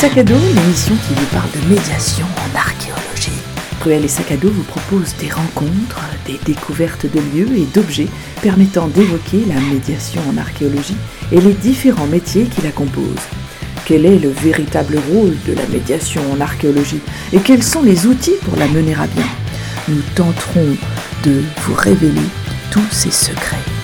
Sac 0.00 0.16
à 0.16 0.22
dos, 0.22 0.34
l'émission 0.54 0.94
qui 0.94 1.14
vous 1.14 1.26
parle 1.26 1.50
de 1.50 1.74
médiation 1.74 2.24
en 2.36 2.56
archéologie. 2.56 3.32
Cruel 3.80 4.04
et 4.04 4.08
Sac 4.08 4.30
à 4.30 4.36
dos 4.36 4.48
vous 4.48 4.62
propose 4.62 5.16
des 5.16 5.28
rencontres, 5.28 6.00
des 6.24 6.38
découvertes 6.44 7.06
de 7.06 7.18
lieux 7.18 7.56
et 7.56 7.66
d'objets 7.74 8.06
permettant 8.40 8.86
d'évoquer 8.86 9.44
la 9.48 9.58
médiation 9.58 10.22
en 10.30 10.38
archéologie 10.38 10.96
et 11.32 11.40
les 11.40 11.52
différents 11.52 12.06
métiers 12.06 12.44
qui 12.44 12.62
la 12.62 12.70
composent. 12.70 13.26
Quel 13.86 14.06
est 14.06 14.20
le 14.20 14.30
véritable 14.30 15.00
rôle 15.12 15.34
de 15.48 15.54
la 15.54 15.66
médiation 15.66 16.22
en 16.32 16.40
archéologie 16.40 17.00
et 17.32 17.40
quels 17.40 17.64
sont 17.64 17.82
les 17.82 18.06
outils 18.06 18.38
pour 18.44 18.56
la 18.56 18.68
mener 18.68 18.94
à 18.94 19.08
bien? 19.08 19.26
Nous 19.88 20.02
tenterons 20.14 20.76
de 21.24 21.42
vous 21.62 21.74
révéler 21.74 22.28
tous 22.70 22.86
ces 22.92 23.10
secrets. 23.10 23.77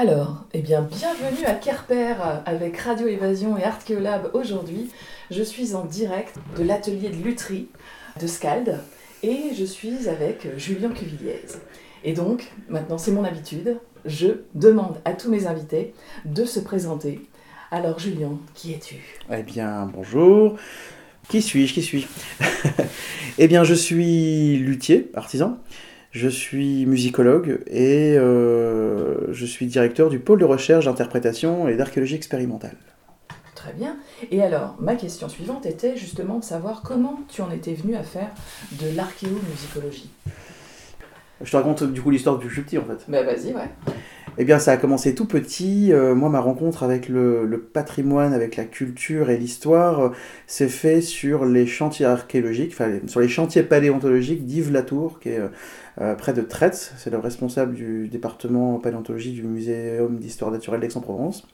Alors, 0.00 0.44
eh 0.54 0.60
bien, 0.60 0.82
bienvenue 0.82 1.44
à 1.44 1.54
Kerper 1.54 2.14
avec 2.46 2.76
Radio 2.76 3.08
Évasion 3.08 3.58
et 3.58 3.64
Archéolab 3.64 4.30
aujourd'hui. 4.32 4.90
Je 5.28 5.42
suis 5.42 5.74
en 5.74 5.84
direct 5.86 6.36
de 6.56 6.62
l'atelier 6.62 7.08
de 7.08 7.16
lutherie 7.16 7.66
de 8.20 8.28
Scald 8.28 8.78
et 9.24 9.50
je 9.58 9.64
suis 9.64 10.08
avec 10.08 10.56
Julien 10.56 10.90
Cuvilliez. 10.90 11.42
Et 12.04 12.12
donc, 12.12 12.46
maintenant 12.68 12.96
c'est 12.96 13.10
mon 13.10 13.24
habitude, 13.24 13.80
je 14.04 14.28
demande 14.54 15.00
à 15.04 15.14
tous 15.14 15.30
mes 15.30 15.48
invités 15.48 15.94
de 16.24 16.44
se 16.44 16.60
présenter. 16.60 17.20
Alors 17.72 17.98
Julien, 17.98 18.38
qui 18.54 18.74
es-tu? 18.74 19.18
Eh 19.32 19.42
bien, 19.42 19.90
bonjour. 19.92 20.58
Qui 21.28 21.42
suis-je? 21.42 21.74
Qui 21.74 21.82
suis-je? 21.82 22.06
Eh 23.40 23.48
bien, 23.48 23.64
je 23.64 23.74
suis 23.74 24.58
luthier, 24.58 25.10
artisan. 25.14 25.58
Je 26.10 26.28
suis 26.28 26.86
musicologue 26.86 27.60
et 27.66 28.16
euh, 28.16 29.32
je 29.32 29.44
suis 29.44 29.66
directeur 29.66 30.08
du 30.08 30.18
pôle 30.18 30.40
de 30.40 30.44
recherche, 30.44 30.86
d'interprétation 30.86 31.68
et 31.68 31.76
d'archéologie 31.76 32.14
expérimentale. 32.14 32.76
Très 33.54 33.72
bien. 33.72 33.96
Et 34.30 34.42
alors, 34.42 34.76
ma 34.80 34.94
question 34.94 35.28
suivante 35.28 35.66
était 35.66 35.96
justement 35.96 36.38
de 36.38 36.44
savoir 36.44 36.82
comment 36.82 37.20
tu 37.28 37.42
en 37.42 37.50
étais 37.50 37.74
venu 37.74 37.94
à 37.94 38.02
faire 38.02 38.30
de 38.72 38.96
l'archéomusicologie. 38.96 40.10
Je 41.42 41.50
te 41.50 41.56
raconte 41.56 41.84
du 41.84 42.00
coup 42.00 42.10
l'histoire 42.10 42.38
du 42.38 42.48
plus 42.48 42.62
petit 42.62 42.78
en 42.78 42.84
fait. 42.84 43.04
Bah 43.08 43.22
vas-y, 43.22 43.52
ouais. 43.52 43.68
Eh 44.40 44.44
bien, 44.44 44.60
ça 44.60 44.70
a 44.70 44.76
commencé 44.76 45.16
tout 45.16 45.24
petit. 45.24 45.92
Euh, 45.92 46.14
moi, 46.14 46.28
ma 46.28 46.38
rencontre 46.38 46.84
avec 46.84 47.08
le, 47.08 47.68
patrimoine, 47.72 48.32
avec 48.32 48.54
la 48.54 48.64
culture 48.64 49.30
et 49.30 49.36
l'histoire, 49.36 50.00
euh, 50.00 50.08
s'est 50.46 50.68
fait 50.68 51.00
sur 51.00 51.44
les 51.44 51.66
chantiers 51.66 52.06
archéologiques, 52.06 52.70
enfin, 52.72 53.00
sur 53.08 53.18
les 53.18 53.26
chantiers 53.28 53.64
paléontologiques 53.64 54.46
d'Yves 54.46 54.70
Latour, 54.70 55.18
qui 55.18 55.30
est 55.30 55.40
euh, 56.00 56.14
près 56.14 56.32
de 56.34 56.42
Traits. 56.42 56.94
C'est 56.96 57.10
le 57.10 57.18
responsable 57.18 57.74
du 57.74 58.06
département 58.06 58.78
paléontologie 58.78 59.32
du 59.32 59.42
Muséum 59.42 60.18
d'histoire 60.18 60.52
naturelle 60.52 60.80
d'Aix-en-Provence. 60.80 61.44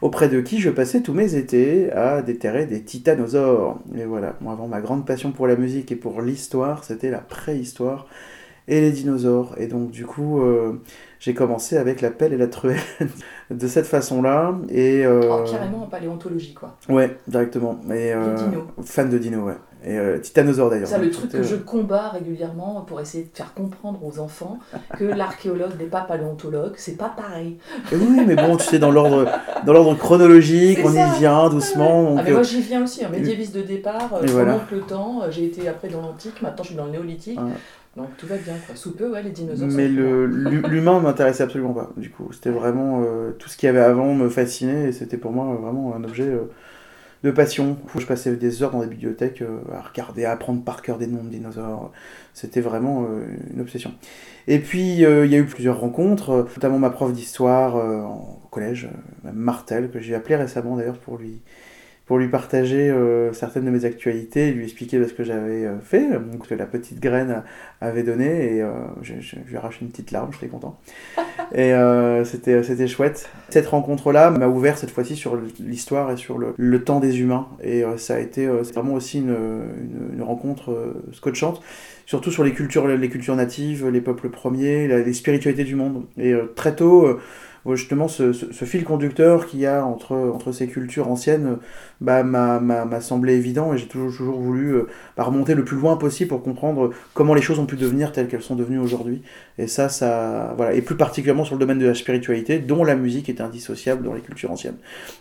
Auprès 0.00 0.28
de 0.28 0.40
qui 0.40 0.60
je 0.60 0.70
passais 0.70 1.00
tous 1.00 1.14
mes 1.14 1.34
étés 1.34 1.90
à 1.90 2.22
déterrer 2.22 2.66
des 2.66 2.82
titanosaures. 2.82 3.80
Et 3.98 4.04
voilà, 4.04 4.36
moi, 4.40 4.52
avant 4.52 4.68
ma 4.68 4.80
grande 4.80 5.04
passion 5.04 5.32
pour 5.32 5.48
la 5.48 5.56
musique 5.56 5.90
et 5.90 5.96
pour 5.96 6.22
l'histoire, 6.22 6.84
c'était 6.84 7.10
la 7.10 7.18
préhistoire 7.18 8.06
et 8.68 8.80
les 8.80 8.90
dinosaures. 8.92 9.54
Et 9.58 9.66
donc, 9.66 9.90
du 9.90 10.06
coup, 10.06 10.40
euh, 10.40 10.80
j'ai 11.20 11.34
commencé 11.34 11.76
avec 11.76 12.00
la 12.00 12.10
pelle 12.10 12.32
et 12.32 12.36
la 12.36 12.48
truelle 12.48 12.80
de 13.50 13.66
cette 13.68 13.86
façon-là. 13.86 14.54
Et, 14.68 15.04
euh, 15.04 15.20
Oh, 15.30 15.44
carrément 15.50 15.84
en 15.84 15.86
paléontologie, 15.86 16.54
quoi. 16.54 16.76
Ouais, 16.88 17.16
directement. 17.28 17.80
Et, 17.90 18.12
euh. 18.12 18.36
Fan 18.84 19.08
de 19.10 19.18
dinos, 19.18 19.44
ouais. 19.44 19.56
Et 19.84 19.98
euh, 19.98 20.18
titanosaures 20.18 20.70
d'ailleurs. 20.70 20.86
C'est 20.86 20.98
le 21.00 21.10
truc 21.10 21.32
que 21.32 21.42
je 21.42 21.56
combats 21.56 22.10
régulièrement 22.10 22.82
pour 22.86 23.00
essayer 23.00 23.24
de 23.24 23.36
faire 23.36 23.52
comprendre 23.52 23.98
aux 24.04 24.20
enfants 24.20 24.60
que 24.96 25.02
l'archéologue 25.16 25.72
n'est 25.76 25.86
pas 25.86 26.02
paléontologue, 26.02 26.74
c'est 26.76 26.96
pas 26.96 27.08
pareil. 27.16 27.58
et 27.90 27.96
Oui, 27.96 28.20
mais 28.24 28.36
bon, 28.36 28.56
tu 28.56 28.62
sais, 28.64 28.78
dans 28.78 28.92
l'ordre, 28.92 29.26
dans 29.66 29.72
l'ordre 29.72 29.96
chronologique, 29.96 30.78
on 30.84 30.92
ça. 30.92 31.08
y 31.08 31.18
vient 31.18 31.48
doucement. 31.48 32.10
Donc, 32.10 32.18
ah 32.20 32.22
mais 32.24 32.30
moi 32.30 32.44
j'y 32.44 32.60
viens 32.60 32.84
aussi, 32.84 33.04
un 33.04 33.08
médiéviste 33.08 33.56
de 33.56 33.62
départ, 33.62 34.20
je 34.22 34.30
voilà. 34.32 34.52
remonte 34.54 34.70
le 34.70 34.80
temps, 34.82 35.22
j'ai 35.30 35.46
été 35.46 35.66
après 35.66 35.88
dans 35.88 36.00
l'antique, 36.00 36.40
maintenant 36.42 36.62
je 36.62 36.68
suis 36.68 36.76
dans 36.76 36.84
le 36.86 36.92
néolithique. 36.92 37.40
Donc 37.96 38.16
tout 38.16 38.26
va 38.26 38.36
bien 38.36 38.54
quoi. 38.66 38.74
Sous 38.74 38.92
peu, 38.94 39.10
ouais, 39.10 39.22
les 39.22 39.30
dinosaures. 39.30 39.68
mais 39.68 39.88
l'humain 39.88 40.98
ne 40.98 41.04
m'intéressait 41.04 41.42
absolument 41.42 41.74
pas, 41.74 41.90
du 41.96 42.10
coup. 42.10 42.32
C'était 42.32 42.50
vraiment... 42.50 43.02
euh, 43.04 43.32
tout 43.32 43.48
ce 43.48 43.56
qu'il 43.56 43.66
y 43.66 43.70
avait 43.70 43.80
avant 43.80 44.14
me 44.14 44.28
fascinait, 44.28 44.88
et 44.88 44.92
c'était 44.92 45.16
pour 45.16 45.32
moi 45.32 45.52
euh, 45.52 45.56
vraiment 45.56 45.94
un 45.94 46.04
objet 46.04 46.28
euh, 46.28 46.50
de 47.24 47.30
passion. 47.30 47.76
Je 47.96 48.06
passais 48.06 48.34
des 48.36 48.62
heures 48.62 48.70
dans 48.70 48.80
des 48.80 48.86
bibliothèques 48.86 49.42
euh, 49.42 49.58
à 49.72 49.80
regarder, 49.80 50.24
à 50.24 50.32
apprendre 50.32 50.62
par 50.62 50.82
cœur 50.82 50.98
des 50.98 51.06
noms 51.06 51.22
de 51.22 51.28
dinosaures. 51.28 51.92
C'était 52.34 52.60
vraiment 52.60 53.06
une 53.52 53.60
obsession. 53.60 53.92
Et 54.48 54.58
puis, 54.58 54.94
il 54.94 55.00
y 55.00 55.06
a 55.06 55.38
eu 55.38 55.44
plusieurs 55.44 55.78
rencontres, 55.78 56.46
notamment 56.56 56.78
ma 56.78 56.90
prof 56.90 57.12
d'histoire 57.12 57.76
au 57.76 58.48
collège, 58.50 58.88
Martel, 59.22 59.90
que 59.90 60.00
j'ai 60.00 60.14
appelé 60.14 60.36
récemment 60.36 60.76
d'ailleurs 60.76 60.98
pour 60.98 61.18
lui, 61.18 61.42
pour 62.12 62.18
lui 62.18 62.28
partager 62.28 62.90
euh, 62.90 63.32
certaines 63.32 63.64
de 63.64 63.70
mes 63.70 63.86
actualités, 63.86 64.50
lui 64.52 64.64
expliquer 64.64 65.02
ce 65.08 65.14
que 65.14 65.24
j'avais 65.24 65.64
euh, 65.64 65.78
fait, 65.82 66.10
donc 66.30 66.46
que 66.46 66.54
la 66.54 66.66
petite 66.66 67.00
graine 67.00 67.42
avait 67.80 68.02
donné, 68.02 68.56
et 68.56 68.60
euh, 68.62 68.68
je, 69.00 69.14
je- 69.20 69.36
je 69.42 69.48
lui 69.48 69.54
ai 69.54 69.56
arraché 69.56 69.78
une 69.80 69.88
petite 69.88 70.10
larme, 70.10 70.28
j'étais 70.34 70.48
content. 70.48 70.78
et 71.54 71.72
euh, 71.72 72.22
c'était, 72.26 72.62
c'était 72.64 72.86
chouette. 72.86 73.30
Cette 73.48 73.66
rencontre-là 73.66 74.30
m'a 74.30 74.46
ouvert 74.46 74.76
cette 74.76 74.90
fois-ci 74.90 75.16
sur 75.16 75.38
l'histoire 75.58 76.10
et 76.10 76.18
sur 76.18 76.36
le, 76.36 76.52
le 76.58 76.84
temps 76.84 77.00
des 77.00 77.18
humains, 77.18 77.48
et 77.62 77.82
euh, 77.82 77.96
ça 77.96 78.16
a 78.16 78.18
été 78.18 78.46
euh, 78.46 78.60
vraiment 78.74 78.92
aussi 78.92 79.20
une, 79.20 79.30
une, 79.30 80.16
une 80.16 80.22
rencontre 80.22 80.70
euh, 80.70 81.02
scotchante, 81.12 81.62
surtout 82.04 82.30
sur 82.30 82.44
les 82.44 82.52
cultures, 82.52 82.86
les 82.88 83.08
cultures 83.08 83.36
natives, 83.36 83.88
les 83.88 84.02
peuples 84.02 84.28
premiers, 84.28 84.86
la- 84.86 84.98
les 84.98 85.14
spiritualités 85.14 85.64
du 85.64 85.76
monde. 85.76 86.04
Et 86.18 86.34
euh, 86.34 86.52
très 86.56 86.76
tôt, 86.76 87.06
euh, 87.06 87.18
justement, 87.70 88.08
ce, 88.08 88.32
ce- 88.32 88.52
ce 88.52 88.64
fil 88.64 88.84
conducteur 88.84 89.46
qu'il 89.46 89.60
y 89.60 89.66
a 89.66 89.84
entre, 89.84 90.14
entre 90.16 90.50
ces 90.52 90.66
cultures 90.66 91.08
anciennes 91.08 91.58
bah, 92.00 92.22
m'a, 92.24 93.00
semblé 93.00 93.34
évident 93.34 93.72
et 93.72 93.78
j'ai 93.78 93.86
toujours, 93.86 94.10
toujours 94.10 94.38
voulu 94.40 94.74
euh, 94.74 94.86
bah, 95.16 95.22
remonter 95.24 95.54
le 95.54 95.64
plus 95.64 95.76
loin 95.76 95.96
possible 95.96 96.28
pour 96.28 96.42
comprendre 96.42 96.90
comment 97.14 97.34
les 97.34 97.42
choses 97.42 97.58
ont 97.58 97.66
pu 97.66 97.76
devenir 97.76 98.12
telles 98.12 98.28
qu'elles 98.28 98.42
sont 98.42 98.56
devenues 98.56 98.78
aujourd'hui. 98.80 99.22
Et 99.58 99.66
ça, 99.68 99.88
ça, 99.88 100.54
voilà. 100.56 100.74
Et 100.74 100.82
plus 100.82 100.96
particulièrement 100.96 101.44
sur 101.44 101.54
le 101.54 101.60
domaine 101.60 101.78
de 101.78 101.86
la 101.86 101.94
spiritualité, 101.94 102.58
dont 102.58 102.82
la 102.84 102.96
musique 102.96 103.28
est 103.28 103.40
indissociable 103.40 104.02
dans 104.04 104.14
les 104.14 104.20
cultures 104.20 104.50
anciennes. 104.50 104.78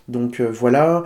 Donc 0.08 0.40
euh, 0.40 0.50
voilà. 0.52 1.04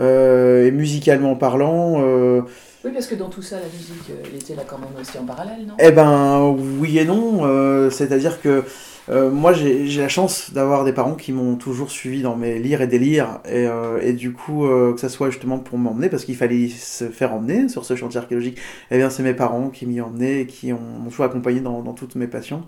Euh, 0.00 0.66
et 0.66 0.70
musicalement 0.70 1.34
parlant, 1.34 1.96
euh, 2.00 2.42
Oui, 2.84 2.92
parce 2.92 3.08
que 3.08 3.16
dans 3.16 3.28
tout 3.28 3.42
ça, 3.42 3.56
la 3.56 3.66
musique, 3.66 4.12
elle 4.24 4.36
était 4.36 4.54
là 4.54 4.62
quand 4.64 4.78
même 4.78 4.90
aussi 5.00 5.18
en 5.18 5.24
parallèle, 5.24 5.66
non? 5.66 5.74
Eh 5.80 5.90
ben 5.90 6.56
oui 6.80 6.98
et 7.00 7.04
non, 7.04 7.90
c'est-à-dire 7.90 8.40
que 8.40 8.62
euh, 9.10 9.30
moi 9.30 9.52
j'ai 9.54 9.86
la 10.00 10.08
chance 10.08 10.52
d'avoir 10.52 10.84
des 10.84 10.92
parents 10.92 11.14
qui 11.14 11.32
m'ont 11.32 11.56
toujours 11.56 11.90
suivi 11.90 12.20
dans 12.22 12.36
mes 12.36 12.58
lires 12.58 12.82
et 12.82 12.86
délires 12.86 13.40
et, 13.46 13.66
euh, 13.66 14.00
et 14.02 14.12
du 14.12 14.32
coup 14.32 14.66
euh, 14.66 14.92
que 14.92 15.00
ça 15.00 15.08
soit 15.08 15.30
justement 15.30 15.58
pour 15.58 15.78
m'emmener 15.78 16.08
parce 16.10 16.24
qu'il 16.26 16.36
fallait 16.36 16.68
se 16.68 17.08
faire 17.08 17.32
emmener 17.32 17.68
sur 17.70 17.84
ce 17.86 17.96
chantier 17.96 18.18
archéologique, 18.20 18.58
eh 18.90 18.98
bien 18.98 19.08
c'est 19.08 19.22
mes 19.22 19.32
parents 19.34 19.70
qui 19.70 19.86
m'y 19.86 20.00
emmené 20.00 20.40
et 20.40 20.46
qui 20.46 20.72
ont- 20.74 20.78
m'ont 20.80 21.08
toujours 21.10 21.24
accompagné 21.24 21.60
dans, 21.60 21.82
dans 21.82 21.94
toutes 21.94 22.16
mes 22.16 22.26
passions. 22.26 22.64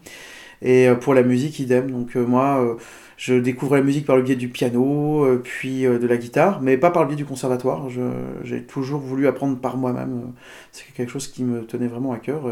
Et 0.62 0.88
euh, 0.88 0.94
pour 0.96 1.14
la 1.14 1.22
musique, 1.22 1.58
idem. 1.60 1.90
Donc 1.90 2.16
euh, 2.16 2.24
moi, 2.26 2.60
euh, 2.64 2.74
je 3.16 3.34
découvre 3.34 3.76
la 3.76 3.82
musique 3.82 4.06
par 4.06 4.16
le 4.16 4.22
biais 4.22 4.36
du 4.36 4.48
piano, 4.48 5.26
puis 5.44 5.82
de 5.82 6.06
la 6.06 6.16
guitare, 6.16 6.60
mais 6.62 6.76
pas 6.78 6.90
par 6.90 7.02
le 7.02 7.08
biais 7.08 7.16
du 7.16 7.26
conservatoire. 7.26 7.88
J'ai 8.44 8.62
toujours 8.64 9.00
voulu 9.00 9.26
apprendre 9.28 9.58
par 9.58 9.76
moi-même. 9.76 10.32
C'est 10.72 10.84
quelque 10.94 11.10
chose 11.12 11.28
qui 11.28 11.44
me 11.44 11.64
tenait 11.66 11.86
vraiment 11.88 12.12
à 12.12 12.18
cœur. 12.18 12.42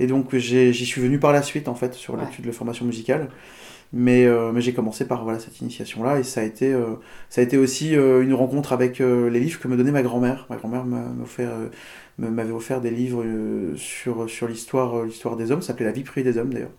Et 0.00 0.06
donc 0.06 0.34
j'y 0.36 0.72
suis 0.86 1.00
venu 1.00 1.18
par 1.18 1.32
la 1.32 1.42
suite 1.42 1.68
en 1.68 1.74
fait 1.74 1.94
sur 1.94 2.14
Ouais. 2.14 2.20
l'étude 2.20 2.42
de 2.44 2.48
la 2.48 2.52
formation 2.54 2.84
musicale. 2.86 3.28
Mais, 3.92 4.24
euh, 4.26 4.50
mais 4.52 4.60
j'ai 4.60 4.74
commencé 4.74 5.06
par 5.06 5.22
voilà, 5.24 5.38
cette 5.38 5.60
initiation-là 5.60 6.18
et 6.18 6.24
ça 6.24 6.40
a 6.40 6.44
été, 6.44 6.72
euh, 6.72 6.94
ça 7.28 7.40
a 7.40 7.44
été 7.44 7.56
aussi 7.58 7.94
euh, 7.96 8.22
une 8.22 8.34
rencontre 8.34 8.72
avec 8.72 8.98
les 8.98 9.40
livres 9.40 9.60
que 9.60 9.68
me 9.68 9.76
donnait 9.76 9.92
ma 9.92 10.02
grand-mère. 10.02 10.46
Ma 10.50 10.56
grand-mère 10.56 10.84
m'a- 10.84 10.98
m'a 11.10 11.22
offert, 11.22 11.50
m'avait 12.18 12.52
offert 12.52 12.80
des 12.80 12.90
livres 12.90 13.24
sur, 13.76 14.28
sur 14.28 14.48
l'histoire, 14.48 15.04
l'histoire 15.04 15.36
des 15.36 15.52
hommes, 15.52 15.62
ça 15.62 15.68
s'appelait 15.68 15.86
La 15.86 15.92
vie 15.92 16.02
privée 16.02 16.30
des 16.32 16.38
hommes 16.38 16.52
d'ailleurs. 16.52 16.72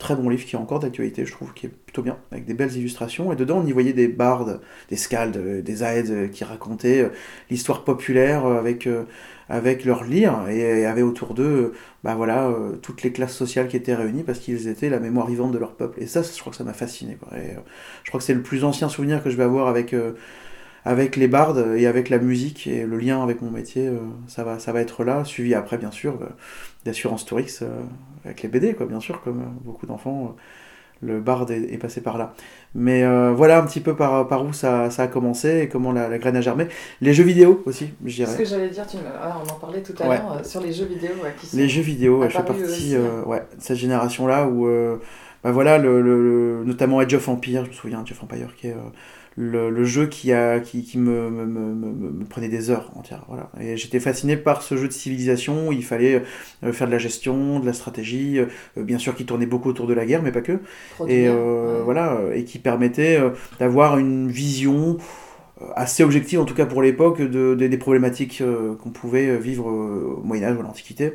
Très 0.00 0.16
bon 0.16 0.30
livre 0.30 0.46
qui 0.46 0.56
est 0.56 0.58
encore 0.58 0.78
d'actualité, 0.78 1.26
je 1.26 1.32
trouve, 1.32 1.52
qui 1.52 1.66
est 1.66 1.68
plutôt 1.68 2.00
bien, 2.00 2.16
avec 2.32 2.46
des 2.46 2.54
belles 2.54 2.74
illustrations. 2.74 3.34
Et 3.34 3.36
dedans, 3.36 3.58
on 3.62 3.66
y 3.66 3.72
voyait 3.72 3.92
des 3.92 4.08
bardes, 4.08 4.62
des 4.88 4.96
scalds, 4.96 5.36
euh, 5.36 5.60
des 5.60 5.82
aèdes 5.82 6.10
euh, 6.10 6.26
qui 6.26 6.42
racontaient 6.42 7.02
euh, 7.02 7.08
l'histoire 7.50 7.84
populaire 7.84 8.46
avec, 8.46 8.88
avec 9.50 9.84
leurs 9.84 10.04
lyres 10.04 10.48
et, 10.48 10.86
avaient 10.86 11.02
autour 11.02 11.34
d'eux 11.34 11.74
bah 12.02 12.14
voilà, 12.14 12.50
toutes 12.80 13.02
les 13.02 13.12
classes 13.12 13.36
sociales 13.36 13.68
qui 13.68 13.76
étaient 13.76 13.94
réunies 13.94 14.22
parce 14.22 14.38
qu'ils 14.38 14.68
étaient 14.68 14.88
la 14.88 15.00
mémoire 15.00 15.26
vivante 15.26 15.52
de 15.52 15.58
leur 15.58 15.74
peuple. 15.74 16.02
Et 16.02 16.06
ça, 16.06 16.22
je 16.22 16.40
crois 16.40 16.50
que 16.50 16.56
ça 16.56 16.64
m'a 16.64 16.72
fasciné. 16.72 17.18
Je 18.04 18.08
crois 18.08 18.20
que 18.20 18.24
c'est 18.24 18.34
le 18.34 18.42
plus 18.42 18.64
ancien 18.64 18.88
souvenir 18.88 19.22
que 19.22 19.28
je 19.28 19.36
vais 19.36 19.42
avoir 19.42 19.68
avec, 19.68 19.92
euh, 19.92 20.12
avec 20.84 21.16
les 21.16 21.28
bardes 21.28 21.74
et 21.76 21.86
avec 21.86 22.08
la 22.08 22.18
musique 22.18 22.66
et 22.66 22.84
le 22.86 22.98
lien 22.98 23.22
avec 23.22 23.42
mon 23.42 23.50
métier. 23.50 23.86
euh, 23.88 23.98
ça, 24.28 24.44
va, 24.44 24.58
ça 24.58 24.72
va 24.72 24.80
être 24.80 25.04
là, 25.04 25.24
suivi 25.24 25.54
après, 25.54 25.78
bien 25.78 25.90
sûr, 25.90 26.14
euh, 26.22 26.26
d'Assurance 26.84 27.24
Tourix 27.26 27.60
euh, 27.62 27.68
avec 28.24 28.42
les 28.42 28.48
BD, 28.48 28.74
quoi, 28.74 28.86
bien 28.86 29.00
sûr, 29.00 29.22
comme 29.22 29.42
beaucoup 29.64 29.86
d'enfants. 29.86 30.34
le 31.02 31.20
bard 31.20 31.50
est, 31.50 31.72
est 31.72 31.78
passé 31.78 32.02
par 32.02 32.18
là. 32.18 32.34
Mais 32.74 33.02
euh, 33.04 33.32
voilà 33.32 33.58
un 33.58 33.66
petit 33.66 33.80
peu 33.80 33.96
par, 33.96 34.28
par 34.28 34.44
où 34.44 34.52
ça, 34.52 34.90
ça 34.90 35.04
a 35.04 35.06
commencé 35.08 35.60
et 35.60 35.68
comment 35.68 35.92
la, 35.92 36.08
la 36.08 36.18
graine 36.18 36.36
a 36.36 36.40
germé. 36.42 36.68
Les 37.00 37.14
jeux 37.14 37.24
vidéo 37.24 37.62
aussi, 37.66 37.90
je 38.04 38.10
Ce 38.10 38.16
dirais. 38.16 38.36
que 38.36 38.44
j'allais 38.44 38.68
dire, 38.68 38.86
tu 38.86 38.98
ah, 39.22 39.38
on 39.44 39.50
en 39.50 39.54
parlait 39.58 39.82
tout 39.82 39.94
à 40.02 40.08
Ouais. 40.08 40.16
l'heure 40.18 40.32
euh, 40.40 40.44
sur 40.44 40.60
les 40.60 40.72
jeux 40.72 40.84
vidéo 40.86 41.10
ouais, 41.22 41.34
qui 41.40 41.46
sont... 41.46 41.56
Les 41.56 41.68
jeux 41.68 41.82
vidéo, 41.82 42.22
je 42.24 42.28
fais 42.36 42.42
partie 42.44 42.94
euh, 42.96 43.22
ouais, 43.24 43.40
de 43.56 43.62
cette 43.62 43.76
génération-là 43.78 44.46
où, 44.46 44.66
bah 45.42 45.52
voilà, 45.52 45.78
le, 45.78 46.02
le- 46.02 46.22
le- 46.58 46.64
notamment 46.66 46.98
Age 46.98 47.14
of 47.14 47.28
Empire, 47.28 47.64
je 47.64 47.70
me 47.70 47.74
souviens, 47.74 48.02
Age 48.02 48.12
of 48.12 48.22
Empire, 48.22 48.54
qui 48.56 48.66
est 48.68 48.76
le, 49.36 49.70
le 49.70 49.84
jeu 49.84 50.06
qui, 50.06 50.32
a, 50.32 50.60
qui, 50.60 50.82
qui 50.82 50.98
me, 50.98 51.30
me, 51.30 51.46
me, 51.46 52.24
prenait 52.24 52.48
des 52.48 52.70
heures 52.70 52.90
entières. 52.96 53.24
Voilà. 53.28 53.50
Et 53.60 53.76
j'étais 53.76 54.00
fasciné 54.00 54.36
par 54.36 54.62
ce 54.62 54.76
jeu 54.76 54.88
de 54.88 54.92
civilisation 54.92 55.68
où 55.68 55.72
il 55.72 55.84
fallait 55.84 56.22
euh, 56.64 56.72
faire 56.72 56.86
de 56.86 56.92
la 56.92 56.98
gestion, 56.98 57.60
de 57.60 57.66
la 57.66 57.72
stratégie, 57.72 58.38
euh, 58.40 58.46
bien 58.76 58.98
sûr 58.98 59.14
qui 59.14 59.24
tournait 59.26 59.46
beaucoup 59.46 59.68
autour 59.68 59.86
de 59.86 59.94
la 59.94 60.04
guerre, 60.06 60.22
mais 60.22 60.32
pas 60.32 60.40
que. 60.42 60.60
produire, 60.88 61.10
Et 61.10 61.28
euh, 61.28 61.78
ouais. 61.78 61.84
voilà, 61.84 62.12
euh, 62.14 62.34
et 62.34 62.44
qui 62.44 62.58
permettait 62.58 63.18
euh, 63.18 63.30
d'avoir 63.58 63.98
une 63.98 64.30
vision 64.30 64.98
euh, 65.62 65.66
assez 65.76 66.02
objective, 66.04 66.40
en 66.40 66.44
tout 66.44 66.54
cas 66.54 66.66
pour 66.66 66.82
l'époque, 66.82 67.20
de, 67.22 67.54
des- 67.54 67.68
des 67.68 67.78
problématiques 67.78 68.40
euh, 68.40 68.74
qu'on 68.76 68.90
pouvait 68.90 69.28
euh, 69.28 69.36
vivre 69.36 69.68
euh, 69.70 70.16
au 70.18 70.22
Moyen 70.22 70.48
Âge 70.48 70.56
ou 70.56 70.60
à 70.60 70.62
l'Antiquité, 70.62 71.14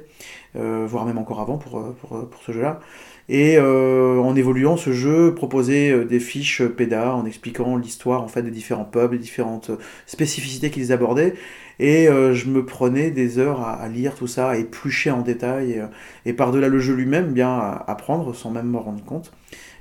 euh, 0.55 0.85
voire 0.87 1.05
même 1.05 1.17
encore 1.17 1.41
avant 1.41 1.57
pour, 1.57 1.79
euh, 1.79 1.95
pour, 2.01 2.17
euh, 2.17 2.23
pour 2.29 2.41
ce 2.43 2.51
jeu-là. 2.51 2.79
Et 3.27 3.57
euh, 3.57 4.19
en 4.19 4.35
évoluant, 4.35 4.77
ce 4.77 4.91
jeu 4.91 5.33
proposait 5.33 5.91
euh, 5.91 6.05
des 6.05 6.19
fiches 6.19 6.61
PEDA 6.63 7.15
en 7.15 7.25
expliquant 7.25 7.75
l'histoire 7.75 8.21
en 8.21 8.27
fait 8.27 8.43
des 8.43 8.51
différents 8.51 8.85
peuples, 8.85 9.15
les 9.15 9.19
différentes 9.19 9.71
euh, 9.71 9.77
spécificités 10.05 10.69
qu'ils 10.69 10.91
abordaient. 10.91 11.33
Et 11.79 12.05
je 12.05 12.47
me 12.47 12.63
prenais 12.65 13.11
des 13.11 13.37
heures 13.37 13.59
à, 13.59 13.89
lire 13.89 14.15
tout 14.15 14.27
ça, 14.27 14.51
à 14.51 14.55
éplucher 14.55 15.11
en 15.11 15.21
détail, 15.21 15.83
et, 16.23 16.29
et 16.29 16.31
par-delà 16.31 16.69
le 16.69 16.79
jeu 16.79 16.93
lui-même, 16.93 17.33
bien 17.33 17.49
à 17.49 17.83
apprendre 17.87 18.33
sans 18.33 18.49
même 18.49 18.67
m'en 18.67 18.79
rendre 18.79 19.03
compte 19.03 19.33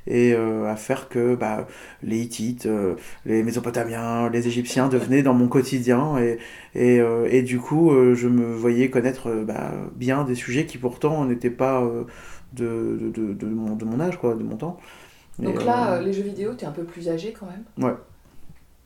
et 0.06 0.32
euh, 0.34 0.70
à 0.70 0.76
faire 0.76 1.08
que 1.08 1.34
bah, 1.34 1.66
les 2.02 2.18
Hittites, 2.18 2.66
euh, 2.66 2.94
les 3.26 3.42
Mésopotamiens, 3.42 4.28
les 4.30 4.46
Égyptiens 4.46 4.88
devenaient 4.88 5.22
dans 5.22 5.34
mon 5.34 5.48
quotidien 5.48 6.18
et, 6.18 6.38
et, 6.74 7.00
euh, 7.00 7.28
et 7.30 7.42
du 7.42 7.58
coup 7.58 7.92
je 8.14 8.28
me 8.28 8.52
voyais 8.54 8.90
connaître 8.90 9.44
bah, 9.46 9.72
bien 9.96 10.24
des 10.24 10.34
sujets 10.34 10.66
qui 10.66 10.78
pourtant 10.78 11.24
n'étaient 11.24 11.50
pas 11.50 11.82
de, 12.52 13.10
de, 13.14 13.32
de, 13.32 13.46
mon, 13.46 13.76
de 13.76 13.84
mon 13.84 14.00
âge, 14.00 14.18
quoi, 14.18 14.34
de 14.34 14.42
mon 14.42 14.56
temps. 14.56 14.78
Donc 15.38 15.64
là, 15.64 16.00
les 16.00 16.12
jeux 16.12 16.22
vidéo, 16.22 16.54
t'es 16.54 16.66
un 16.66 16.70
peu 16.70 16.84
plus 16.84 17.08
âgé 17.08 17.34
quand 17.38 17.46
même 17.46 17.64
Ouais. 17.78 17.96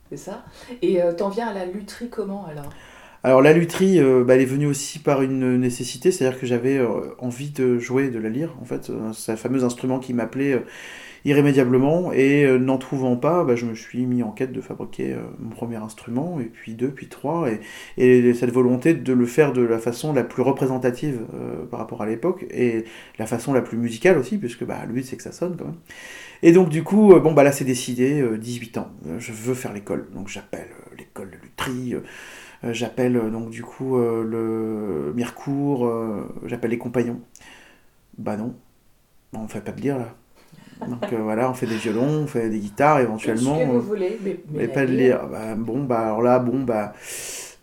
C'est 0.09 0.17
ça 0.17 0.43
Et 0.81 1.01
euh, 1.01 1.13
t'en 1.13 1.29
viens 1.29 1.47
à 1.47 1.53
la 1.53 1.65
lutherie 1.65 2.09
comment 2.09 2.45
alors? 2.47 2.69
Alors 3.23 3.41
la 3.41 3.53
lutherie, 3.53 3.99
euh, 3.99 4.23
bah, 4.23 4.35
elle 4.35 4.41
est 4.41 4.45
venue 4.45 4.65
aussi 4.65 4.99
par 4.99 5.21
une 5.21 5.57
nécessité, 5.57 6.11
c'est-à-dire 6.11 6.39
que 6.39 6.47
j'avais 6.47 6.77
euh, 6.77 7.13
envie 7.19 7.51
de 7.51 7.77
jouer, 7.77 8.09
de 8.09 8.17
la 8.17 8.29
lire, 8.29 8.55
en 8.61 8.65
fait. 8.65 8.91
C'est 9.13 9.33
un 9.33 9.35
fameux 9.35 9.63
instrument 9.63 9.99
qui 9.99 10.13
m'appelait 10.13 10.63
irrémédiablement, 11.25 12.11
et 12.11 12.45
euh, 12.45 12.57
n'en 12.57 12.77
trouvant 12.77 13.15
pas, 13.15 13.43
bah, 13.43 13.55
je 13.55 13.65
me 13.65 13.75
suis 13.75 14.05
mis 14.05 14.23
en 14.23 14.31
quête 14.31 14.51
de 14.51 14.61
fabriquer 14.61 15.13
euh, 15.13 15.21
mon 15.39 15.49
premier 15.49 15.77
instrument, 15.77 16.39
et 16.39 16.45
puis 16.45 16.73
deux, 16.73 16.89
puis 16.89 17.07
trois, 17.07 17.49
et, 17.49 17.59
et 17.97 18.33
cette 18.33 18.51
volonté 18.51 18.93
de 18.93 19.13
le 19.13 19.25
faire 19.25 19.53
de 19.53 19.61
la 19.61 19.79
façon 19.79 20.13
la 20.13 20.23
plus 20.23 20.41
représentative 20.41 21.21
euh, 21.33 21.65
par 21.65 21.79
rapport 21.79 22.01
à 22.01 22.05
l'époque, 22.05 22.45
et 22.51 22.85
la 23.17 23.25
façon 23.25 23.53
la 23.53 23.61
plus 23.61 23.77
musicale 23.77 24.17
aussi, 24.17 24.37
puisque 24.37 24.65
bah, 24.65 24.79
le 24.87 24.93
but 24.93 25.05
c'est 25.05 25.17
que 25.17 25.23
ça 25.23 25.31
sonne 25.31 25.55
quand 25.57 25.65
même. 25.65 25.75
Et 26.41 26.53
donc 26.53 26.69
du 26.69 26.83
coup, 26.83 27.13
bon 27.19 27.33
bah 27.33 27.43
là 27.43 27.51
c'est 27.51 27.65
décidé, 27.65 28.21
euh, 28.21 28.37
18 28.37 28.77
ans, 28.77 28.89
je 29.17 29.33
veux 29.33 29.53
faire 29.53 29.73
l'école, 29.73 30.07
donc 30.13 30.29
j'appelle 30.29 30.69
l'école 30.97 31.31
de 31.31 31.35
lutherie, 31.35 31.95
j'appelle 32.63 33.19
donc 33.31 33.49
du 33.49 33.61
coup 33.61 33.97
le 33.97 35.13
Mirecourt, 35.15 35.85
euh, 35.85 36.27
j'appelle 36.45 36.71
les 36.71 36.77
compagnons. 36.77 37.21
Bah 38.17 38.37
non, 38.37 38.55
on 39.33 39.47
fait 39.47 39.61
pas 39.61 39.71
de 39.71 39.81
lire 39.81 39.97
là. 39.97 40.15
Donc 40.87 41.11
euh, 41.11 41.17
voilà, 41.21 41.49
on 41.49 41.53
fait 41.53 41.65
des 41.67 41.75
violons, 41.75 42.23
on 42.23 42.27
fait 42.27 42.49
des 42.49 42.59
guitares 42.59 42.99
éventuellement. 42.99 43.59
Ce 43.59 43.65
que 43.65 43.69
vous 43.69 43.81
voulez, 43.81 44.17
mais, 44.23 44.39
mais 44.53 44.67
pas 44.67 44.85
de 44.85 44.91
lire. 44.93 45.27
Bah, 45.27 45.55
bon, 45.55 45.83
bah 45.83 45.99
alors 45.99 46.21
là, 46.21 46.39
bon, 46.39 46.61
bah, 46.63 46.93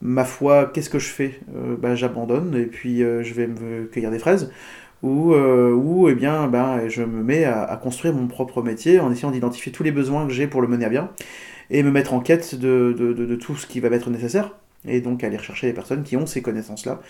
ma 0.03 0.25
foi, 0.25 0.71
qu'est-ce 0.73 0.91
que 0.91 0.99
je 0.99 1.09
fais? 1.09 1.41
Euh, 1.57 1.77
Bah, 1.77 1.95
j'abandonne 1.95 2.55
et 2.57 2.67
puis 2.67 3.03
euh, 3.03 3.23
je 3.23 3.35
vais 3.35 3.47
me 3.47 3.87
cueillir 3.87 4.11
des 4.11 4.19
fraises. 4.19 4.53
Ou, 5.03 5.35
euh, 5.35 5.73
ou 5.73 6.09
eh 6.09 6.15
bien, 6.15 6.47
bah, 6.49 6.89
je 6.89 7.03
me 7.03 7.23
mets 7.23 7.45
à, 7.45 7.63
à 7.63 7.77
construire 7.77 8.15
mon 8.15 8.27
propre 8.27 8.63
métier 8.63 8.99
en 8.99 9.13
essayant 9.13 9.31
d'identifier 9.31 9.71
tous 9.73 9.83
les 9.83 9.93
besoins 9.93 10.27
que 10.27 10.33
j'ai 10.33 10.47
pour 10.47 10.63
le 10.63 10.69
mener 10.69 10.85
à 10.85 10.89
bien 10.89 11.11
et 11.71 11.83
me 11.83 11.91
mettre 11.91 12.15
en 12.15 12.21
quête 12.21 12.55
de, 12.55 12.95
de, 12.99 13.13
de, 13.13 13.27
de 13.27 13.37
tout 13.37 13.57
ce 13.57 13.67
qui 13.67 13.81
va 13.81 13.91
m'être 13.91 14.11
nécessaire. 14.11 14.53
Et 14.87 15.01
donc 15.01 15.25
aller 15.25 15.37
rechercher 15.37 15.67
les 15.67 15.73
personnes 15.73 16.03
qui 16.03 16.17
ont 16.17 16.27
ces 16.27 16.43
connaissances-là 16.43 17.01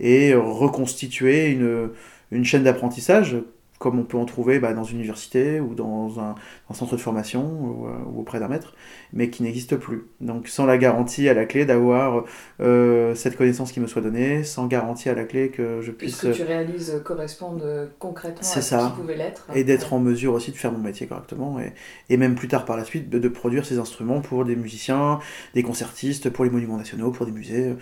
et 0.00 0.34
reconstituer 0.34 1.50
une, 1.50 1.90
une 2.30 2.44
chaîne 2.44 2.64
d'apprentissage 2.64 3.36
comme 3.82 3.98
on 3.98 4.04
peut 4.04 4.16
en 4.16 4.24
trouver 4.26 4.60
bah, 4.60 4.72
dans 4.74 4.84
une 4.84 4.98
université 4.98 5.58
ou 5.58 5.74
dans 5.74 6.20
un, 6.20 6.36
un 6.70 6.74
centre 6.74 6.92
de 6.96 7.00
formation 7.00 7.42
ou, 7.42 7.86
euh, 7.88 7.90
ou 8.12 8.20
auprès 8.20 8.38
d'un 8.38 8.46
maître, 8.46 8.74
mais 9.12 9.28
qui 9.28 9.42
n'existe 9.42 9.74
plus. 9.76 10.04
Donc 10.20 10.46
sans 10.46 10.66
la 10.66 10.78
garantie 10.78 11.28
à 11.28 11.34
la 11.34 11.46
clé 11.46 11.64
d'avoir 11.66 12.24
euh, 12.60 13.14
cette 13.16 13.36
connaissance 13.36 13.72
qui 13.72 13.80
me 13.80 13.88
soit 13.88 14.00
donnée, 14.02 14.44
sans 14.44 14.68
garantie 14.68 15.08
à 15.08 15.14
la 15.14 15.24
clé 15.24 15.48
que 15.50 15.80
je 15.82 15.90
Que 15.90 15.96
puisse... 15.96 16.16
ce 16.16 16.28
que 16.28 16.32
tu 16.32 16.42
réalises 16.44 17.02
corresponde 17.04 17.90
concrètement 17.98 18.38
C'est 18.42 18.60
à 18.60 18.62
ce 18.62 18.68
ça. 18.68 18.92
qui 18.94 19.00
pouvait 19.00 19.16
l'être. 19.16 19.48
Et 19.54 19.64
d'être 19.64 19.92
en 19.92 19.98
mesure 19.98 20.32
aussi 20.34 20.52
de 20.52 20.56
faire 20.56 20.70
mon 20.70 20.78
métier 20.78 21.08
correctement, 21.08 21.58
et, 21.58 21.72
et 22.08 22.16
même 22.16 22.36
plus 22.36 22.46
tard 22.48 22.64
par 22.64 22.76
la 22.76 22.84
suite, 22.84 23.10
de, 23.10 23.18
de 23.18 23.28
produire 23.28 23.64
ces 23.66 23.78
instruments 23.78 24.20
pour 24.20 24.44
des 24.44 24.54
musiciens, 24.54 25.18
des 25.54 25.64
concertistes, 25.64 26.30
pour 26.30 26.44
les 26.44 26.50
monuments 26.50 26.76
nationaux, 26.76 27.10
pour 27.10 27.26
des 27.26 27.32
musées. 27.32 27.74